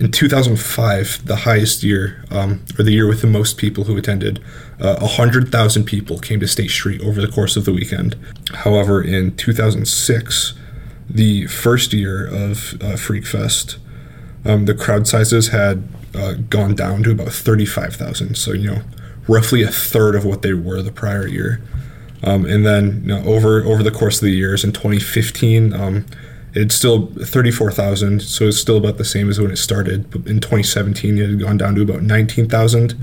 [0.00, 4.42] in 2005, the highest year, um, or the year with the most people who attended,
[4.80, 8.16] uh, 100,000 people came to State Street over the course of the weekend.
[8.54, 10.54] However, in 2006,
[11.10, 13.76] the first year of uh, Freak Fest,
[14.46, 18.36] um, the crowd sizes had uh, gone down to about 35,000.
[18.36, 18.82] So, you know,
[19.30, 21.60] roughly a third of what they were the prior year.
[22.22, 26.04] Um, and then you know, over over the course of the years, in 2015, um,
[26.52, 30.10] it's still 34,000, so it's still about the same as when it started.
[30.10, 32.94] But in 2017, it had gone down to about 19,000.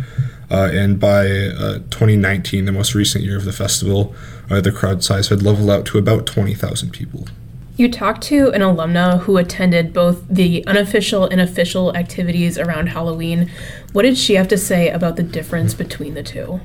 [0.49, 4.13] Uh, and by uh, 2019, the most recent year of the festival,
[4.49, 7.27] uh, the crowd size had leveled out to about 20,000 people.
[7.77, 13.51] You talked to an alumna who attended both the unofficial and official activities around Halloween.
[13.93, 16.59] What did she have to say about the difference between the two?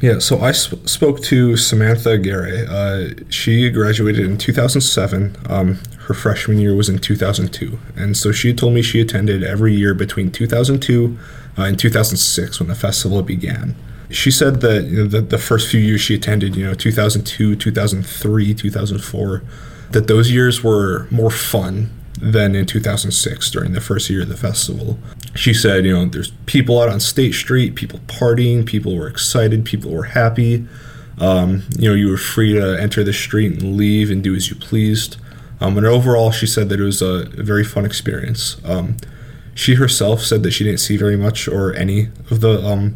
[0.00, 2.66] Yeah, so I sp- spoke to Samantha Gare.
[2.68, 5.36] Uh, she graduated in 2007.
[5.48, 7.78] Um, her freshman year was in 2002.
[7.96, 11.18] And so she told me she attended every year between 2002
[11.58, 13.74] uh, and 2006 when the festival began.
[14.10, 17.56] She said that you know, the, the first few years she attended, you know, 2002,
[17.56, 19.42] 2003, 2004,
[19.92, 24.36] that those years were more fun than in 2006 during the first year of the
[24.36, 24.98] festival.
[25.34, 29.64] She said, you know, there's people out on State Street, people partying, people were excited,
[29.64, 30.66] people were happy.
[31.18, 34.50] Um, you know, you were free to enter the street and leave and do as
[34.50, 35.16] you pleased.
[35.60, 38.60] Um, and overall, she said that it was a, very fun experience.
[38.64, 38.96] Um,
[39.54, 42.94] she herself said that she didn't see very much or any of the um,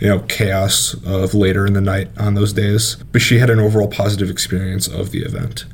[0.00, 3.60] you know chaos of later in the night on those days, but she had an
[3.60, 5.66] overall positive experience of the event.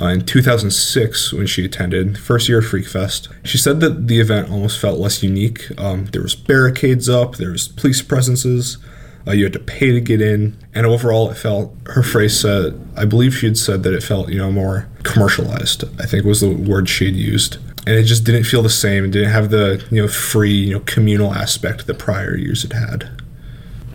[0.00, 4.50] Uh, in 2006, when she attended first year Freak Fest, she said that the event
[4.50, 5.68] almost felt less unique.
[5.78, 8.78] Um, there was barricades up, there was police presences,
[9.26, 11.74] uh, you had to pay to get in, and overall, it felt.
[11.86, 15.84] Her phrase said, I believe she had said that it felt, you know, more commercialized.
[16.00, 19.04] I think was the word she had used, and it just didn't feel the same.
[19.04, 22.72] It didn't have the you know free, you know, communal aspect that prior years had
[22.72, 23.21] had.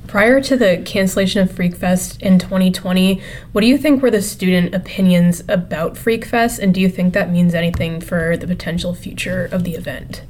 [0.08, 4.74] Prior to the cancellation of FreakFest in 2020, what do you think were the student
[4.74, 9.66] opinions about FreakFest, and do you think that means anything for the potential future of
[9.66, 10.24] the event?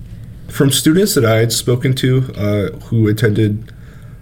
[0.48, 3.72] From students that I had spoken to uh, who attended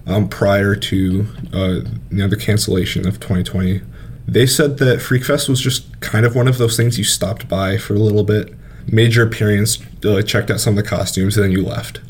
[0.06, 3.82] um, prior to uh, you know the cancellation of 2020,
[4.28, 7.78] they said that FreakFest was just kind of one of those things you stopped by
[7.78, 8.54] for a little bit,
[8.92, 12.02] made your appearance, uh, checked out some of the costumes, and then you left.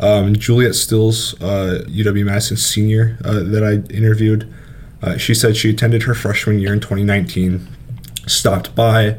[0.00, 4.52] Um, Juliet Stills, uh, UW Madison senior uh, that I interviewed,
[5.02, 7.66] uh, she said she attended her freshman year in 2019,
[8.26, 9.18] stopped by,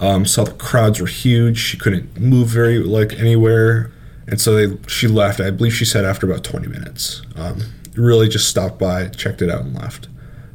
[0.00, 1.58] um, saw the crowds were huge.
[1.58, 3.92] She couldn't move very like anywhere,
[4.26, 5.40] and so they she left.
[5.40, 7.22] I believe she said after about 20 minutes.
[7.36, 7.60] Um,
[7.94, 10.08] really just stopped by, checked it out, and left.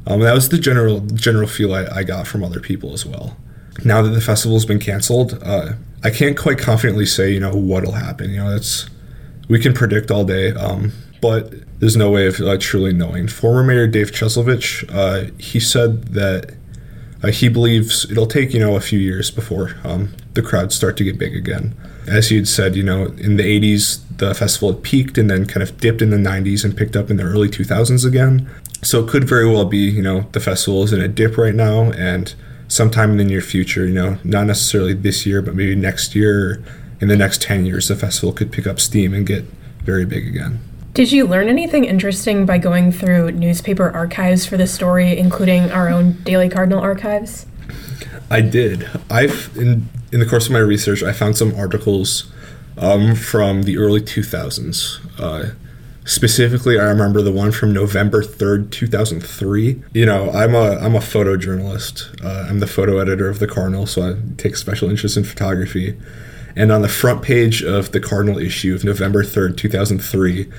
[0.06, 3.36] Um, that was the general general feel I, I, got from other people as well.
[3.84, 7.92] Now that the festival's been canceled, uh, I can't quite confidently say you know what'll
[7.92, 8.30] happen.
[8.30, 8.88] You know, it's
[9.48, 13.28] we can predict all day, um, but there's no way of uh, truly knowing.
[13.28, 16.54] Former Mayor Dave Cieslewicz, uh, he said that
[17.22, 20.96] uh, he believes it'll take you know a few years before um, the crowds start
[20.98, 21.74] to get big again.
[22.06, 25.46] As he had said, you know, in the 80s the festival had peaked and then
[25.46, 28.48] kind of dipped in the 90s and picked up in the early 2000s again.
[28.82, 31.54] So it could very well be, you know, the festival is in a dip right
[31.54, 32.34] now and
[32.68, 36.64] sometime in the near future, you know, not necessarily this year, but maybe next year
[37.00, 39.44] in the next 10 years, the festival could pick up steam and get
[39.84, 40.60] very big again.
[40.94, 45.90] Did you learn anything interesting by going through newspaper archives for the story, including our
[45.90, 47.44] own Daily Cardinal archives?
[48.30, 48.88] I did.
[49.10, 52.32] I've in in the course of my research, I found some articles
[52.78, 55.20] um, from the early 2000s.
[55.20, 55.54] Uh,
[56.04, 59.82] specifically, I remember the one from November 3rd, 2003.
[59.92, 62.24] You know, I'm a I'm a photojournalist.
[62.24, 65.98] Uh, I'm the photo editor of the Cardinal, so I take special interest in photography.
[66.56, 70.50] And on the front page of the Cardinal issue of November 3rd, 2003,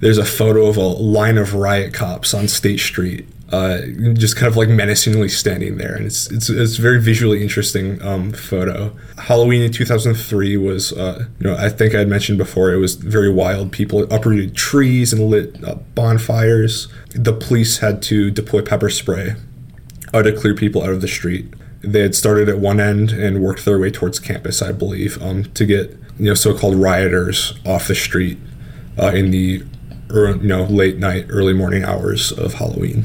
[0.00, 3.82] there's a photo of a line of riot cops on State Street, uh,
[4.14, 5.94] just kind of like menacingly standing there.
[5.94, 8.96] And it's, it's, it's a very visually interesting um, photo.
[9.18, 12.94] Halloween in 2003 was, uh, you know, I think I had mentioned before, it was
[12.94, 13.70] very wild.
[13.72, 16.88] People uprooted trees and lit uh, bonfires.
[17.10, 19.36] The police had to deploy pepper spray
[20.14, 21.52] uh, to clear people out of the street
[21.82, 25.44] they had started at one end and worked their way towards campus, I believe, um,
[25.44, 28.38] to get you know so-called rioters off the street
[28.98, 29.64] uh, in the
[30.10, 33.04] you know late night, early morning hours of Halloween.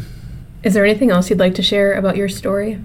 [0.63, 2.79] Is there anything else you'd like to share about your story?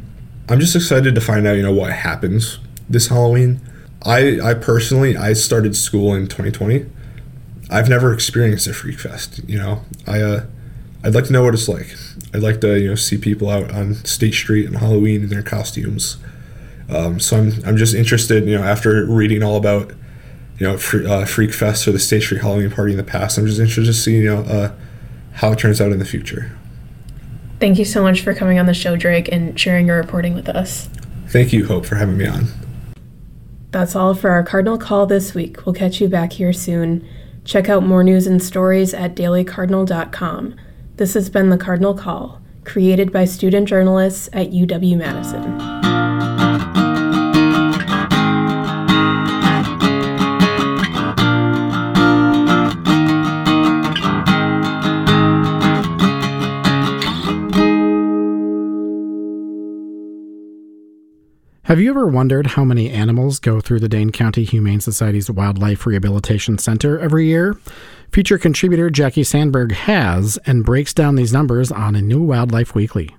[0.48, 3.60] I'm just excited to find out you know what happens this Halloween.
[4.04, 6.86] I I personally I started school in 2020.
[7.70, 9.40] I've never experienced a freak fest.
[9.46, 10.46] You know I uh,
[11.04, 11.94] I'd like to know what it's like.
[12.34, 15.42] I'd like to you know see people out on State Street and Halloween in their
[15.42, 16.16] costumes.
[16.88, 18.46] Um, so I'm I'm just interested.
[18.46, 19.90] You know, after reading all about
[20.58, 23.38] you know free, uh, Freak Fest or the State Street Halloween party in the past,
[23.38, 24.72] I'm just interested to see you know uh,
[25.34, 26.56] how it turns out in the future.
[27.60, 30.48] Thank you so much for coming on the show, Drake, and sharing your reporting with
[30.48, 30.88] us.
[31.28, 32.48] Thank you, Hope, for having me on.
[33.70, 35.64] That's all for our Cardinal Call this week.
[35.64, 37.08] We'll catch you back here soon.
[37.44, 40.56] Check out more news and stories at dailycardinal.com.
[40.96, 45.81] This has been the Cardinal Call, created by student journalists at UW Madison.
[61.72, 65.86] Have you ever wondered how many animals go through the Dane County Humane Society's Wildlife
[65.86, 67.56] Rehabilitation Center every year?
[68.10, 73.16] Feature contributor Jackie Sandberg has and breaks down these numbers on a new Wildlife Weekly.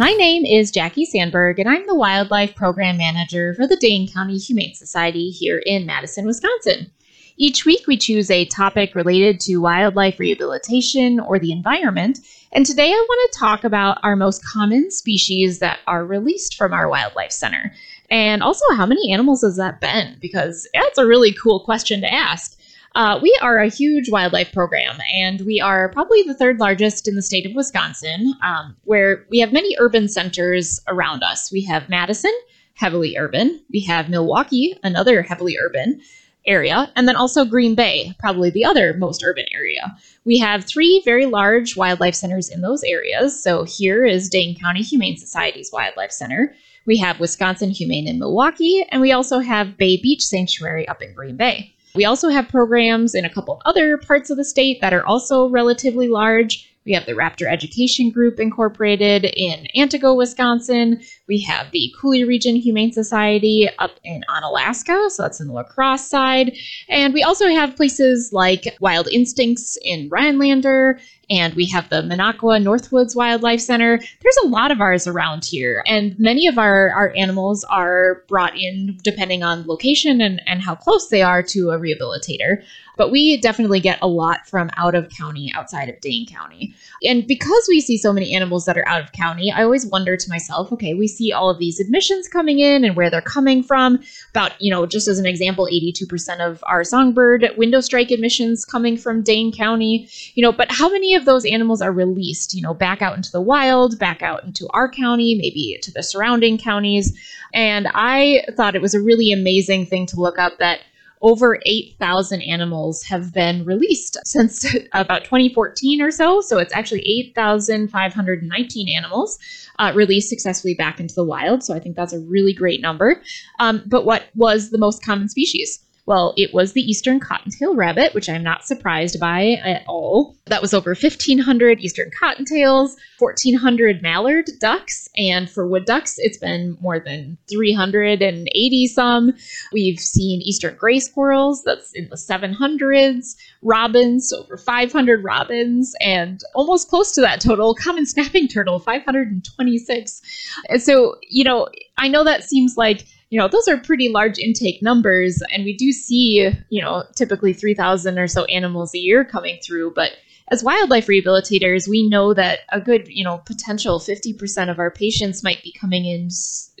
[0.00, 4.36] My name is Jackie Sandberg, and I'm the Wildlife Program Manager for the Dane County
[4.36, 6.90] Humane Society here in Madison, Wisconsin.
[7.36, 12.18] Each week, we choose a topic related to wildlife rehabilitation or the environment,
[12.52, 16.74] and today I want to talk about our most common species that are released from
[16.74, 17.72] our Wildlife Center.
[18.10, 20.18] And also, how many animals has that been?
[20.20, 22.58] Because that's a really cool question to ask.
[22.94, 27.16] Uh, we are a huge wildlife program, and we are probably the third largest in
[27.16, 31.50] the state of Wisconsin, um, where we have many urban centers around us.
[31.50, 32.34] We have Madison,
[32.74, 33.62] heavily urban.
[33.72, 36.02] We have Milwaukee, another heavily urban
[36.46, 39.96] area, and then also Green Bay, probably the other most urban area.
[40.24, 43.42] We have three very large wildlife centers in those areas.
[43.42, 46.54] So here is Dane County Humane Society's Wildlife Center.
[46.86, 51.14] We have Wisconsin Humane in Milwaukee, and we also have Bay Beach Sanctuary up in
[51.14, 51.74] Green Bay.
[51.94, 55.48] We also have programs in a couple other parts of the state that are also
[55.48, 56.68] relatively large.
[56.84, 61.00] We have the Raptor Education Group Incorporated in Antigo, Wisconsin.
[61.32, 65.62] We have the Coulee Region Humane Society up in Onalaska, so that's in the La
[65.62, 66.54] Crosse side.
[66.90, 72.62] And we also have places like Wild Instincts in Rhinelander, and we have the Minocqua
[72.62, 73.96] Northwoods Wildlife Center.
[73.96, 78.54] There's a lot of ours around here, and many of our, our animals are brought
[78.54, 82.62] in depending on location and, and how close they are to a rehabilitator.
[82.98, 86.74] But we definitely get a lot from out of county, outside of Dane County.
[87.02, 90.14] And because we see so many animals that are out of county, I always wonder
[90.14, 93.62] to myself, okay, we see all of these admissions coming in and where they're coming
[93.62, 94.00] from.
[94.30, 98.96] About, you know, just as an example, 82% of our songbird window strike admissions coming
[98.96, 102.72] from Dane County, you know, but how many of those animals are released, you know,
[102.72, 107.12] back out into the wild, back out into our county, maybe to the surrounding counties?
[107.52, 110.80] And I thought it was a really amazing thing to look up that
[111.22, 116.40] over 8,000 animals have been released since about 2014 or so.
[116.40, 119.38] So it's actually 8,519 animals
[119.78, 121.62] uh, released successfully back into the wild.
[121.62, 123.22] So I think that's a really great number.
[123.60, 125.82] Um, but what was the most common species?
[126.04, 130.36] Well, it was the eastern cottontail rabbit, which I'm not surprised by at all.
[130.46, 136.76] That was over 1,500 eastern cottontails, 1,400 mallard ducks, and for wood ducks, it's been
[136.80, 139.32] more than 380 some.
[139.72, 146.88] We've seen eastern gray squirrels, that's in the 700s, robins, over 500 robins, and almost
[146.88, 150.22] close to that total, common snapping turtle, 526.
[150.68, 154.38] And so, you know, I know that seems like you know, those are pretty large
[154.38, 155.42] intake numbers.
[155.54, 159.94] And we do see, you know, typically 3,000 or so animals a year coming through.
[159.94, 160.10] But
[160.48, 165.42] as wildlife rehabilitators, we know that a good, you know, potential 50% of our patients
[165.42, 166.28] might be coming in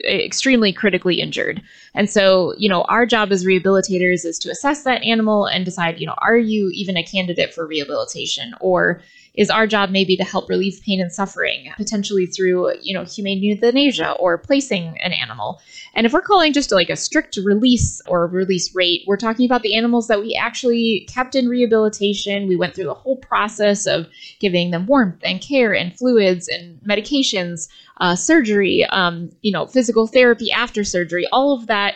[0.06, 1.62] extremely critically injured.
[1.94, 6.00] And so, you know, our job as rehabilitators is to assess that animal and decide,
[6.00, 9.00] you know, are you even a candidate for rehabilitation or
[9.34, 13.42] is our job maybe to help relieve pain and suffering, potentially through, you know, humane
[13.42, 15.60] euthanasia or placing an animal.
[15.94, 19.62] And if we're calling just like a strict release or release rate, we're talking about
[19.62, 22.46] the animals that we actually kept in rehabilitation.
[22.46, 24.06] We went through the whole process of
[24.38, 27.68] giving them warmth and care and fluids and medications,
[27.98, 31.26] uh, surgery, um, you know, physical therapy after surgery.
[31.32, 31.94] All of that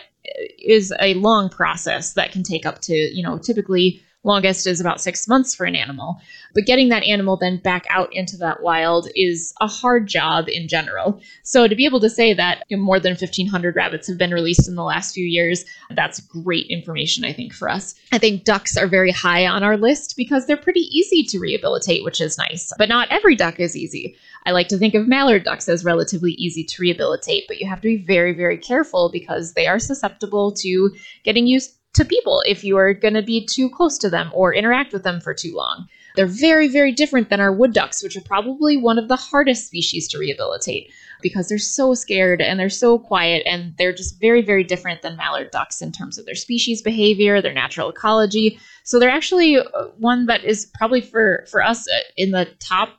[0.59, 5.01] is a long process that can take up to, you know, typically longest is about
[5.01, 6.19] six months for an animal.
[6.53, 10.67] But getting that animal then back out into that wild is a hard job in
[10.67, 11.19] general.
[11.43, 14.75] So to be able to say that more than 1,500 rabbits have been released in
[14.75, 17.95] the last few years, that's great information, I think, for us.
[18.11, 22.03] I think ducks are very high on our list because they're pretty easy to rehabilitate,
[22.03, 22.73] which is nice.
[22.77, 24.15] But not every duck is easy.
[24.45, 27.81] I like to think of mallard ducks as relatively easy to rehabilitate, but you have
[27.81, 30.91] to be very, very careful because they are susceptible to
[31.23, 34.53] getting used to people if you are going to be too close to them or
[34.53, 35.87] interact with them for too long.
[36.15, 39.67] They're very, very different than our wood ducks, which are probably one of the hardest
[39.67, 40.91] species to rehabilitate
[41.21, 45.15] because they're so scared and they're so quiet and they're just very, very different than
[45.15, 48.59] mallard ducks in terms of their species behavior, their natural ecology.
[48.83, 49.63] So they're actually uh,
[49.97, 52.89] one that is probably for, for us uh, in the top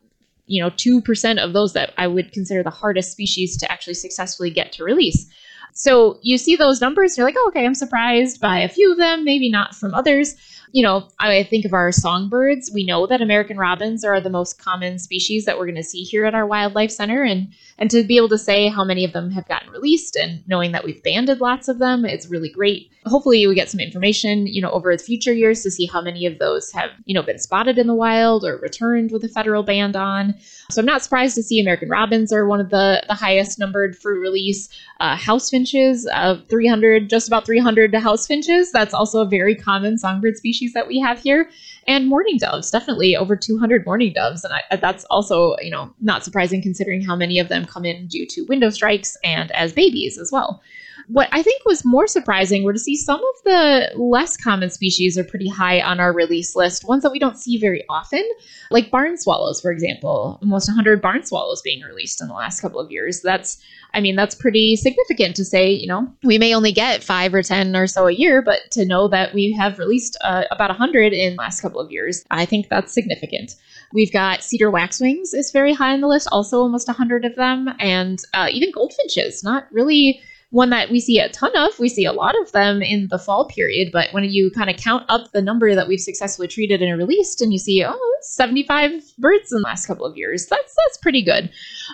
[0.49, 4.51] you know 2% of those that I would consider the hardest species to actually successfully
[4.51, 5.31] get to release.
[5.73, 8.99] So you see those numbers, you're like, oh, okay, I'm surprised by a few of
[8.99, 10.35] them, maybe not from others.
[10.73, 12.71] You know, I think of our songbirds.
[12.73, 16.03] We know that American robins are the most common species that we're going to see
[16.03, 17.49] here at our wildlife center, and
[17.79, 20.73] and to be able to say how many of them have gotten released, and knowing
[20.73, 22.91] that we've banded lots of them, it's really great.
[23.07, 26.27] Hopefully, we get some information, you know, over the future years to see how many
[26.27, 29.63] of those have, you know, been spotted in the wild or returned with a federal
[29.63, 30.35] band on.
[30.71, 33.97] So I'm not surprised to see American robins are one of the the highest numbered
[33.97, 34.69] for release.
[35.01, 38.73] Uh, house finches of 300, just about 300 house finches.
[38.73, 41.51] That's also a very common songbird species that we have here.
[41.87, 44.45] And mourning doves, definitely over 200 mourning doves.
[44.45, 47.85] And I, uh, that's also, you know, not surprising considering how many of them come
[47.85, 50.63] in due to window strikes and as babies as well.
[51.09, 55.17] What I think was more surprising were to see some of the less common species
[55.17, 58.23] are pretty high on our release list, ones that we don't see very often,
[58.71, 60.39] like barn swallows, for example.
[60.43, 63.23] Almost 100 barn swallows being released in the last couple of years.
[63.23, 63.59] That's
[63.95, 67.43] I mean, that's pretty significant to say, you know, we may only get five or
[67.43, 71.15] 10 or so a year, but to know that we have released uh, about 100
[71.15, 73.55] in the last couple of years, I think that's significant.
[73.95, 77.71] We've got cedar waxwings is very high on the list, also almost 100 of them,
[77.79, 80.21] and uh, even goldfinches, not really
[80.51, 81.79] one that we see a ton of.
[81.79, 84.77] We see a lot of them in the fall period, but when you kind of
[84.77, 89.03] count up the number that we've successfully treated and released, and you see, oh, 75
[89.19, 91.51] birds in the last couple of years, that's that's pretty good.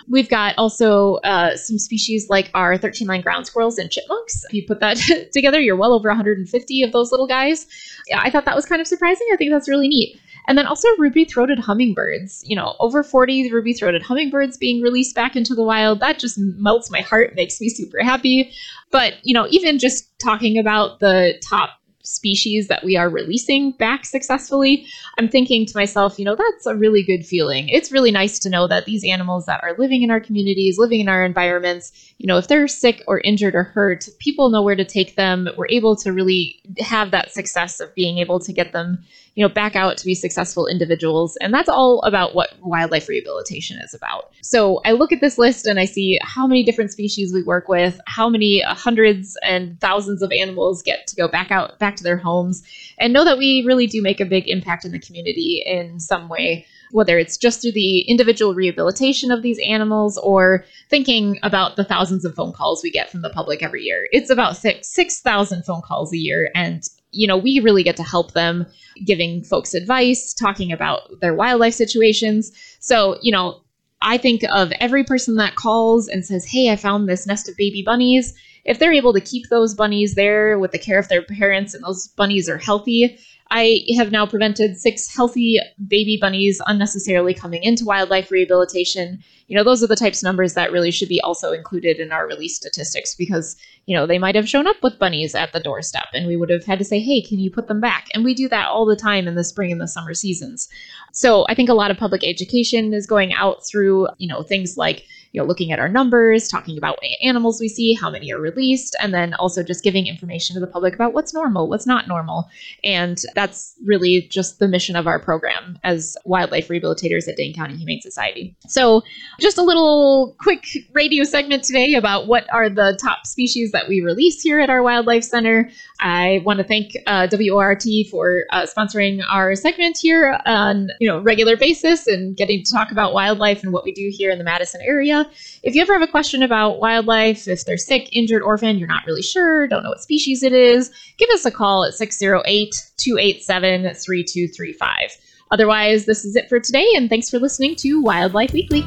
[0.07, 4.45] We've got also uh, some species like our 13 line ground squirrels and chipmunks.
[4.45, 4.97] If you put that
[5.33, 7.67] together, you're well over 150 of those little guys.
[8.07, 9.27] Yeah, I thought that was kind of surprising.
[9.33, 10.19] I think that's really neat.
[10.47, 12.43] And then also ruby throated hummingbirds.
[12.45, 15.99] You know, over 40 ruby throated hummingbirds being released back into the wild.
[15.99, 18.51] That just melts my heart, makes me super happy.
[18.91, 21.71] But, you know, even just talking about the top
[22.07, 24.85] species that we are releasing back successfully,
[25.17, 27.67] I'm thinking to myself, you know, that's a really good feeling.
[27.69, 30.99] It's really nice to know that these animals that are living in our communities, living
[30.99, 34.75] in our environments, you know, if they're sick or injured or hurt, people know where
[34.75, 35.49] to take them.
[35.57, 39.03] We're able to really have that success of being able to get them
[39.35, 41.37] you know, back out to be successful individuals.
[41.41, 44.31] And that's all about what wildlife rehabilitation is about.
[44.41, 47.67] So I look at this list and I see how many different species we work
[47.67, 52.03] with, how many hundreds and thousands of animals get to go back out, back to
[52.03, 52.63] their homes,
[52.97, 56.29] and know that we really do make a big impact in the community in some
[56.29, 61.83] way whether it's just through the individual rehabilitation of these animals or thinking about the
[61.83, 64.07] thousands of phone calls we get from the public every year.
[64.11, 66.83] It's about six six thousand phone calls a year, and
[67.15, 68.65] you know we really get to help them
[69.03, 72.51] giving folks advice, talking about their wildlife situations.
[72.79, 73.61] So, you know,
[74.01, 77.57] I think of every person that calls and says, Hey, I found this nest of
[77.57, 78.33] baby bunnies.
[78.63, 81.83] If they're able to keep those bunnies there with the care of their parents and
[81.83, 83.19] those bunnies are healthy,
[83.51, 89.23] I have now prevented six healthy baby bunnies unnecessarily coming into wildlife rehabilitation.
[89.47, 92.11] You know, those are the types of numbers that really should be also included in
[92.11, 95.59] our release statistics because, you know, they might have shown up with bunnies at the
[95.59, 98.07] doorstep and we would have had to say, hey, can you put them back?
[98.15, 100.67] And we do that all the time in the spring and the summer seasons.
[101.13, 104.75] So I think a lot of public education is going out through, you know, things
[104.75, 105.05] like
[105.35, 108.95] you know, looking at our numbers, talking about animals we see, how many are released,
[109.01, 112.47] and then also just giving information to the public about what's normal, what's not normal.
[112.85, 117.75] And that's really just the mission of our program as wildlife rehabilitators at Dane County
[117.75, 118.55] Humane Society.
[118.65, 119.03] So,
[119.41, 123.99] just a little quick radio segment today about what are the top species that we
[123.99, 125.69] release here at our Wildlife Center.
[125.99, 131.19] I want to thank uh, WORT for uh, sponsoring our segment here on you know
[131.19, 134.45] regular basis and getting to talk about wildlife and what we do here in the
[134.45, 135.24] Madison area.
[135.63, 139.05] If you ever have a question about wildlife, if they're sick, injured, orphaned, you're not
[139.05, 143.81] really sure, don't know what species it is, give us a call at 608 287
[143.81, 145.17] 3235.
[145.51, 148.83] Otherwise, this is it for today, and thanks for listening to Wildlife Weekly.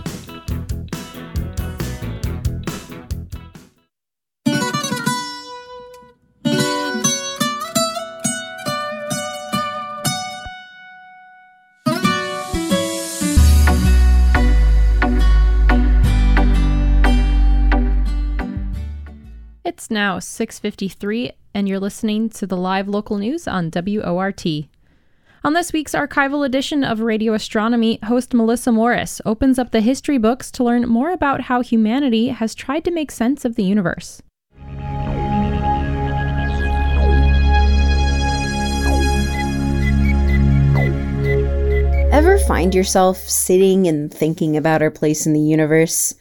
[19.98, 24.46] Now 6:53 and you're listening to the live local news on WORT.
[25.42, 30.16] On this week's archival edition of Radio Astronomy, host Melissa Morris opens up the history
[30.16, 34.22] books to learn more about how humanity has tried to make sense of the universe.
[42.12, 46.14] Ever find yourself sitting and thinking about our place in the universe?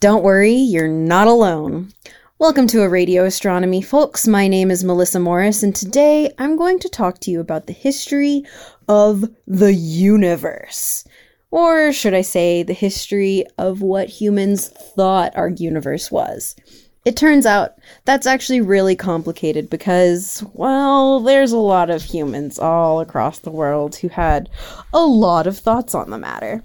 [0.00, 1.92] Don't worry, you're not alone.
[2.40, 4.26] Welcome to a Radio Astronomy, folks.
[4.26, 7.74] My name is Melissa Morris, and today I'm going to talk to you about the
[7.74, 8.44] history
[8.88, 11.04] of the universe.
[11.50, 16.56] Or should I say, the history of what humans thought our universe was.
[17.04, 17.72] It turns out
[18.06, 23.96] that's actually really complicated because, well, there's a lot of humans all across the world
[23.96, 24.48] who had
[24.94, 26.64] a lot of thoughts on the matter.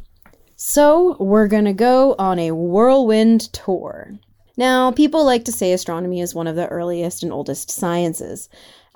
[0.56, 4.18] So, we're gonna go on a whirlwind tour.
[4.58, 8.48] Now, people like to say astronomy is one of the earliest and oldest sciences.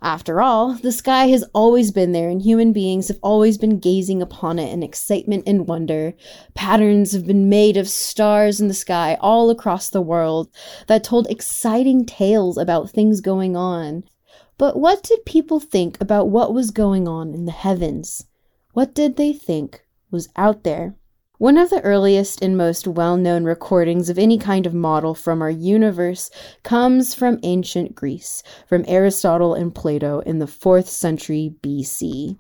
[0.02, 4.22] After all, the sky has always been there, and human beings have always been gazing
[4.22, 6.14] upon it in excitement and wonder.
[6.54, 10.50] Patterns have been made of stars in the sky all across the world
[10.88, 14.06] that told exciting tales about things going on.
[14.58, 18.26] But what did people think about what was going on in the heavens?
[18.72, 20.96] What did they think was out there?
[21.40, 25.42] One of the earliest and most well known recordings of any kind of model from
[25.42, 26.30] our universe
[26.64, 32.38] comes from ancient Greece, from Aristotle and Plato in the 4th century BC.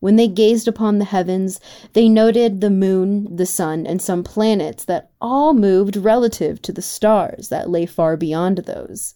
[0.00, 1.58] When they gazed upon the heavens,
[1.94, 6.82] they noted the moon, the sun, and some planets that all moved relative to the
[6.82, 9.14] stars that lay far beyond those.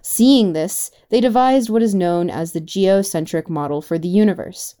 [0.00, 4.74] Seeing this, they devised what is known as the geocentric model for the universe.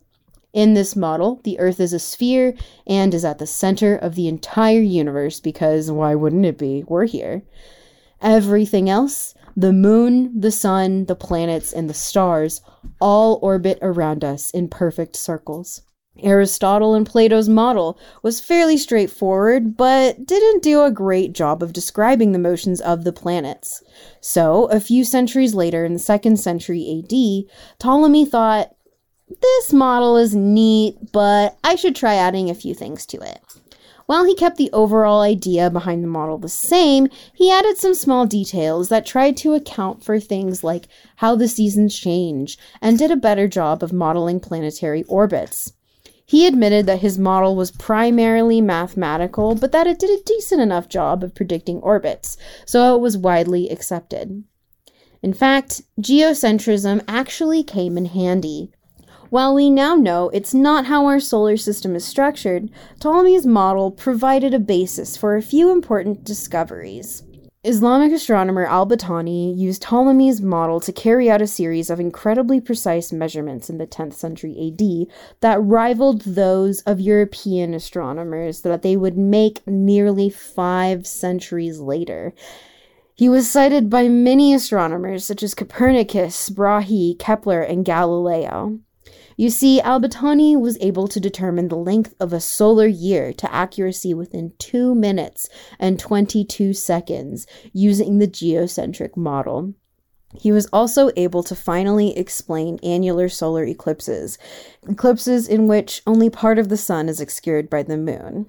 [0.52, 2.54] In this model, the Earth is a sphere
[2.86, 6.84] and is at the center of the entire universe because why wouldn't it be?
[6.88, 7.42] We're here.
[8.20, 12.60] Everything else, the moon, the sun, the planets, and the stars,
[13.00, 15.82] all orbit around us in perfect circles.
[16.22, 22.32] Aristotle and Plato's model was fairly straightforward, but didn't do a great job of describing
[22.32, 23.82] the motions of the planets.
[24.20, 28.74] So, a few centuries later, in the second century AD, Ptolemy thought,
[29.40, 33.40] this model is neat, but I should try adding a few things to it.
[34.06, 38.26] While he kept the overall idea behind the model the same, he added some small
[38.26, 43.16] details that tried to account for things like how the seasons change and did a
[43.16, 45.74] better job of modeling planetary orbits.
[46.26, 50.88] He admitted that his model was primarily mathematical, but that it did a decent enough
[50.88, 54.42] job of predicting orbits, so it was widely accepted.
[55.22, 58.72] In fact, geocentrism actually came in handy.
[59.30, 62.68] While we now know it's not how our solar system is structured,
[62.98, 67.22] Ptolemy's model provided a basis for a few important discoveries.
[67.62, 73.12] Islamic astronomer al Battani used Ptolemy's model to carry out a series of incredibly precise
[73.12, 75.06] measurements in the 10th century AD
[75.42, 82.34] that rivaled those of European astronomers that they would make nearly five centuries later.
[83.14, 88.80] He was cited by many astronomers such as Copernicus, Brahe, Kepler, and Galileo.
[89.40, 94.12] You see, Al-Battani was able to determine the length of a solar year to accuracy
[94.12, 99.72] within 2 minutes and 22 seconds using the geocentric model.
[100.38, 104.36] He was also able to finally explain annular solar eclipses,
[104.86, 108.44] eclipses in which only part of the sun is obscured by the moon.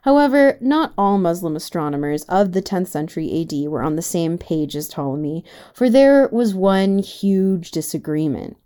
[0.00, 4.76] However, not all Muslim astronomers of the 10th century AD were on the same page
[4.76, 5.44] as Ptolemy,
[5.74, 8.56] for there was one huge disagreement.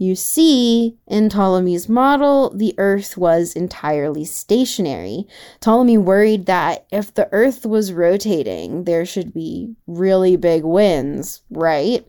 [0.00, 5.26] You see, in Ptolemy's model, the Earth was entirely stationary.
[5.60, 12.06] Ptolemy worried that if the Earth was rotating, there should be really big winds, right?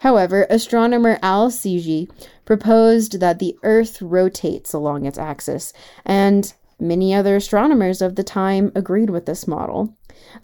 [0.00, 2.10] However, astronomer Al Siji
[2.44, 5.72] proposed that the Earth rotates along its axis,
[6.04, 9.96] and many other astronomers of the time agreed with this model.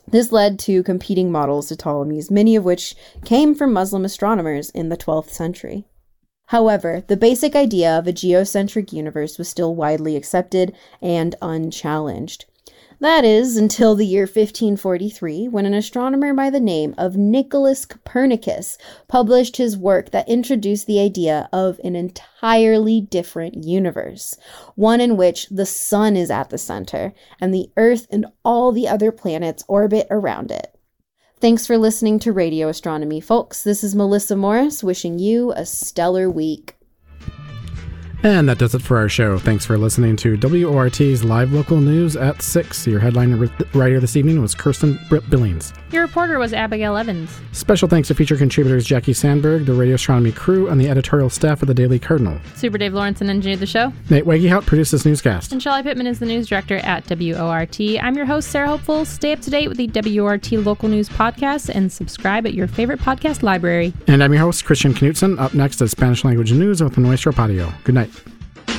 [0.06, 2.94] This led to competing models to Ptolemy's, many of which
[3.24, 5.86] came from Muslim astronomers in the 12th century.
[6.52, 12.44] However, the basic idea of a geocentric universe was still widely accepted and unchallenged.
[13.00, 18.76] That is, until the year 1543, when an astronomer by the name of Nicholas Copernicus
[19.08, 24.36] published his work that introduced the idea of an entirely different universe,
[24.74, 28.86] one in which the sun is at the center and the Earth and all the
[28.86, 30.78] other planets orbit around it.
[31.42, 33.64] Thanks for listening to Radio Astronomy, folks.
[33.64, 36.76] This is Melissa Morris wishing you a stellar week.
[38.24, 39.36] And that does it for our show.
[39.38, 42.86] Thanks for listening to WORT's live local news at 6.
[42.86, 45.72] Your headline writer this evening was Kirsten Britt Billings.
[45.90, 47.36] Your reporter was Abigail Evans.
[47.50, 51.62] Special thanks to feature contributors Jackie Sandberg, the radio astronomy crew, and the editorial staff
[51.62, 52.38] of the Daily Cardinal.
[52.54, 53.92] Super Dave Lawrenson engineered the show.
[54.08, 55.52] Nate Wagehout produced this newscast.
[55.52, 57.80] And Shelly Pittman is the news director at WORT.
[58.00, 59.04] I'm your host, Sarah Hopeful.
[59.04, 63.00] Stay up to date with the WORT local news podcast and subscribe at your favorite
[63.00, 63.92] podcast library.
[64.06, 65.40] And I'm your host, Christian Knutson.
[65.40, 67.72] Up next is Spanish language news with Nuestro Patio.
[67.82, 68.11] Good night.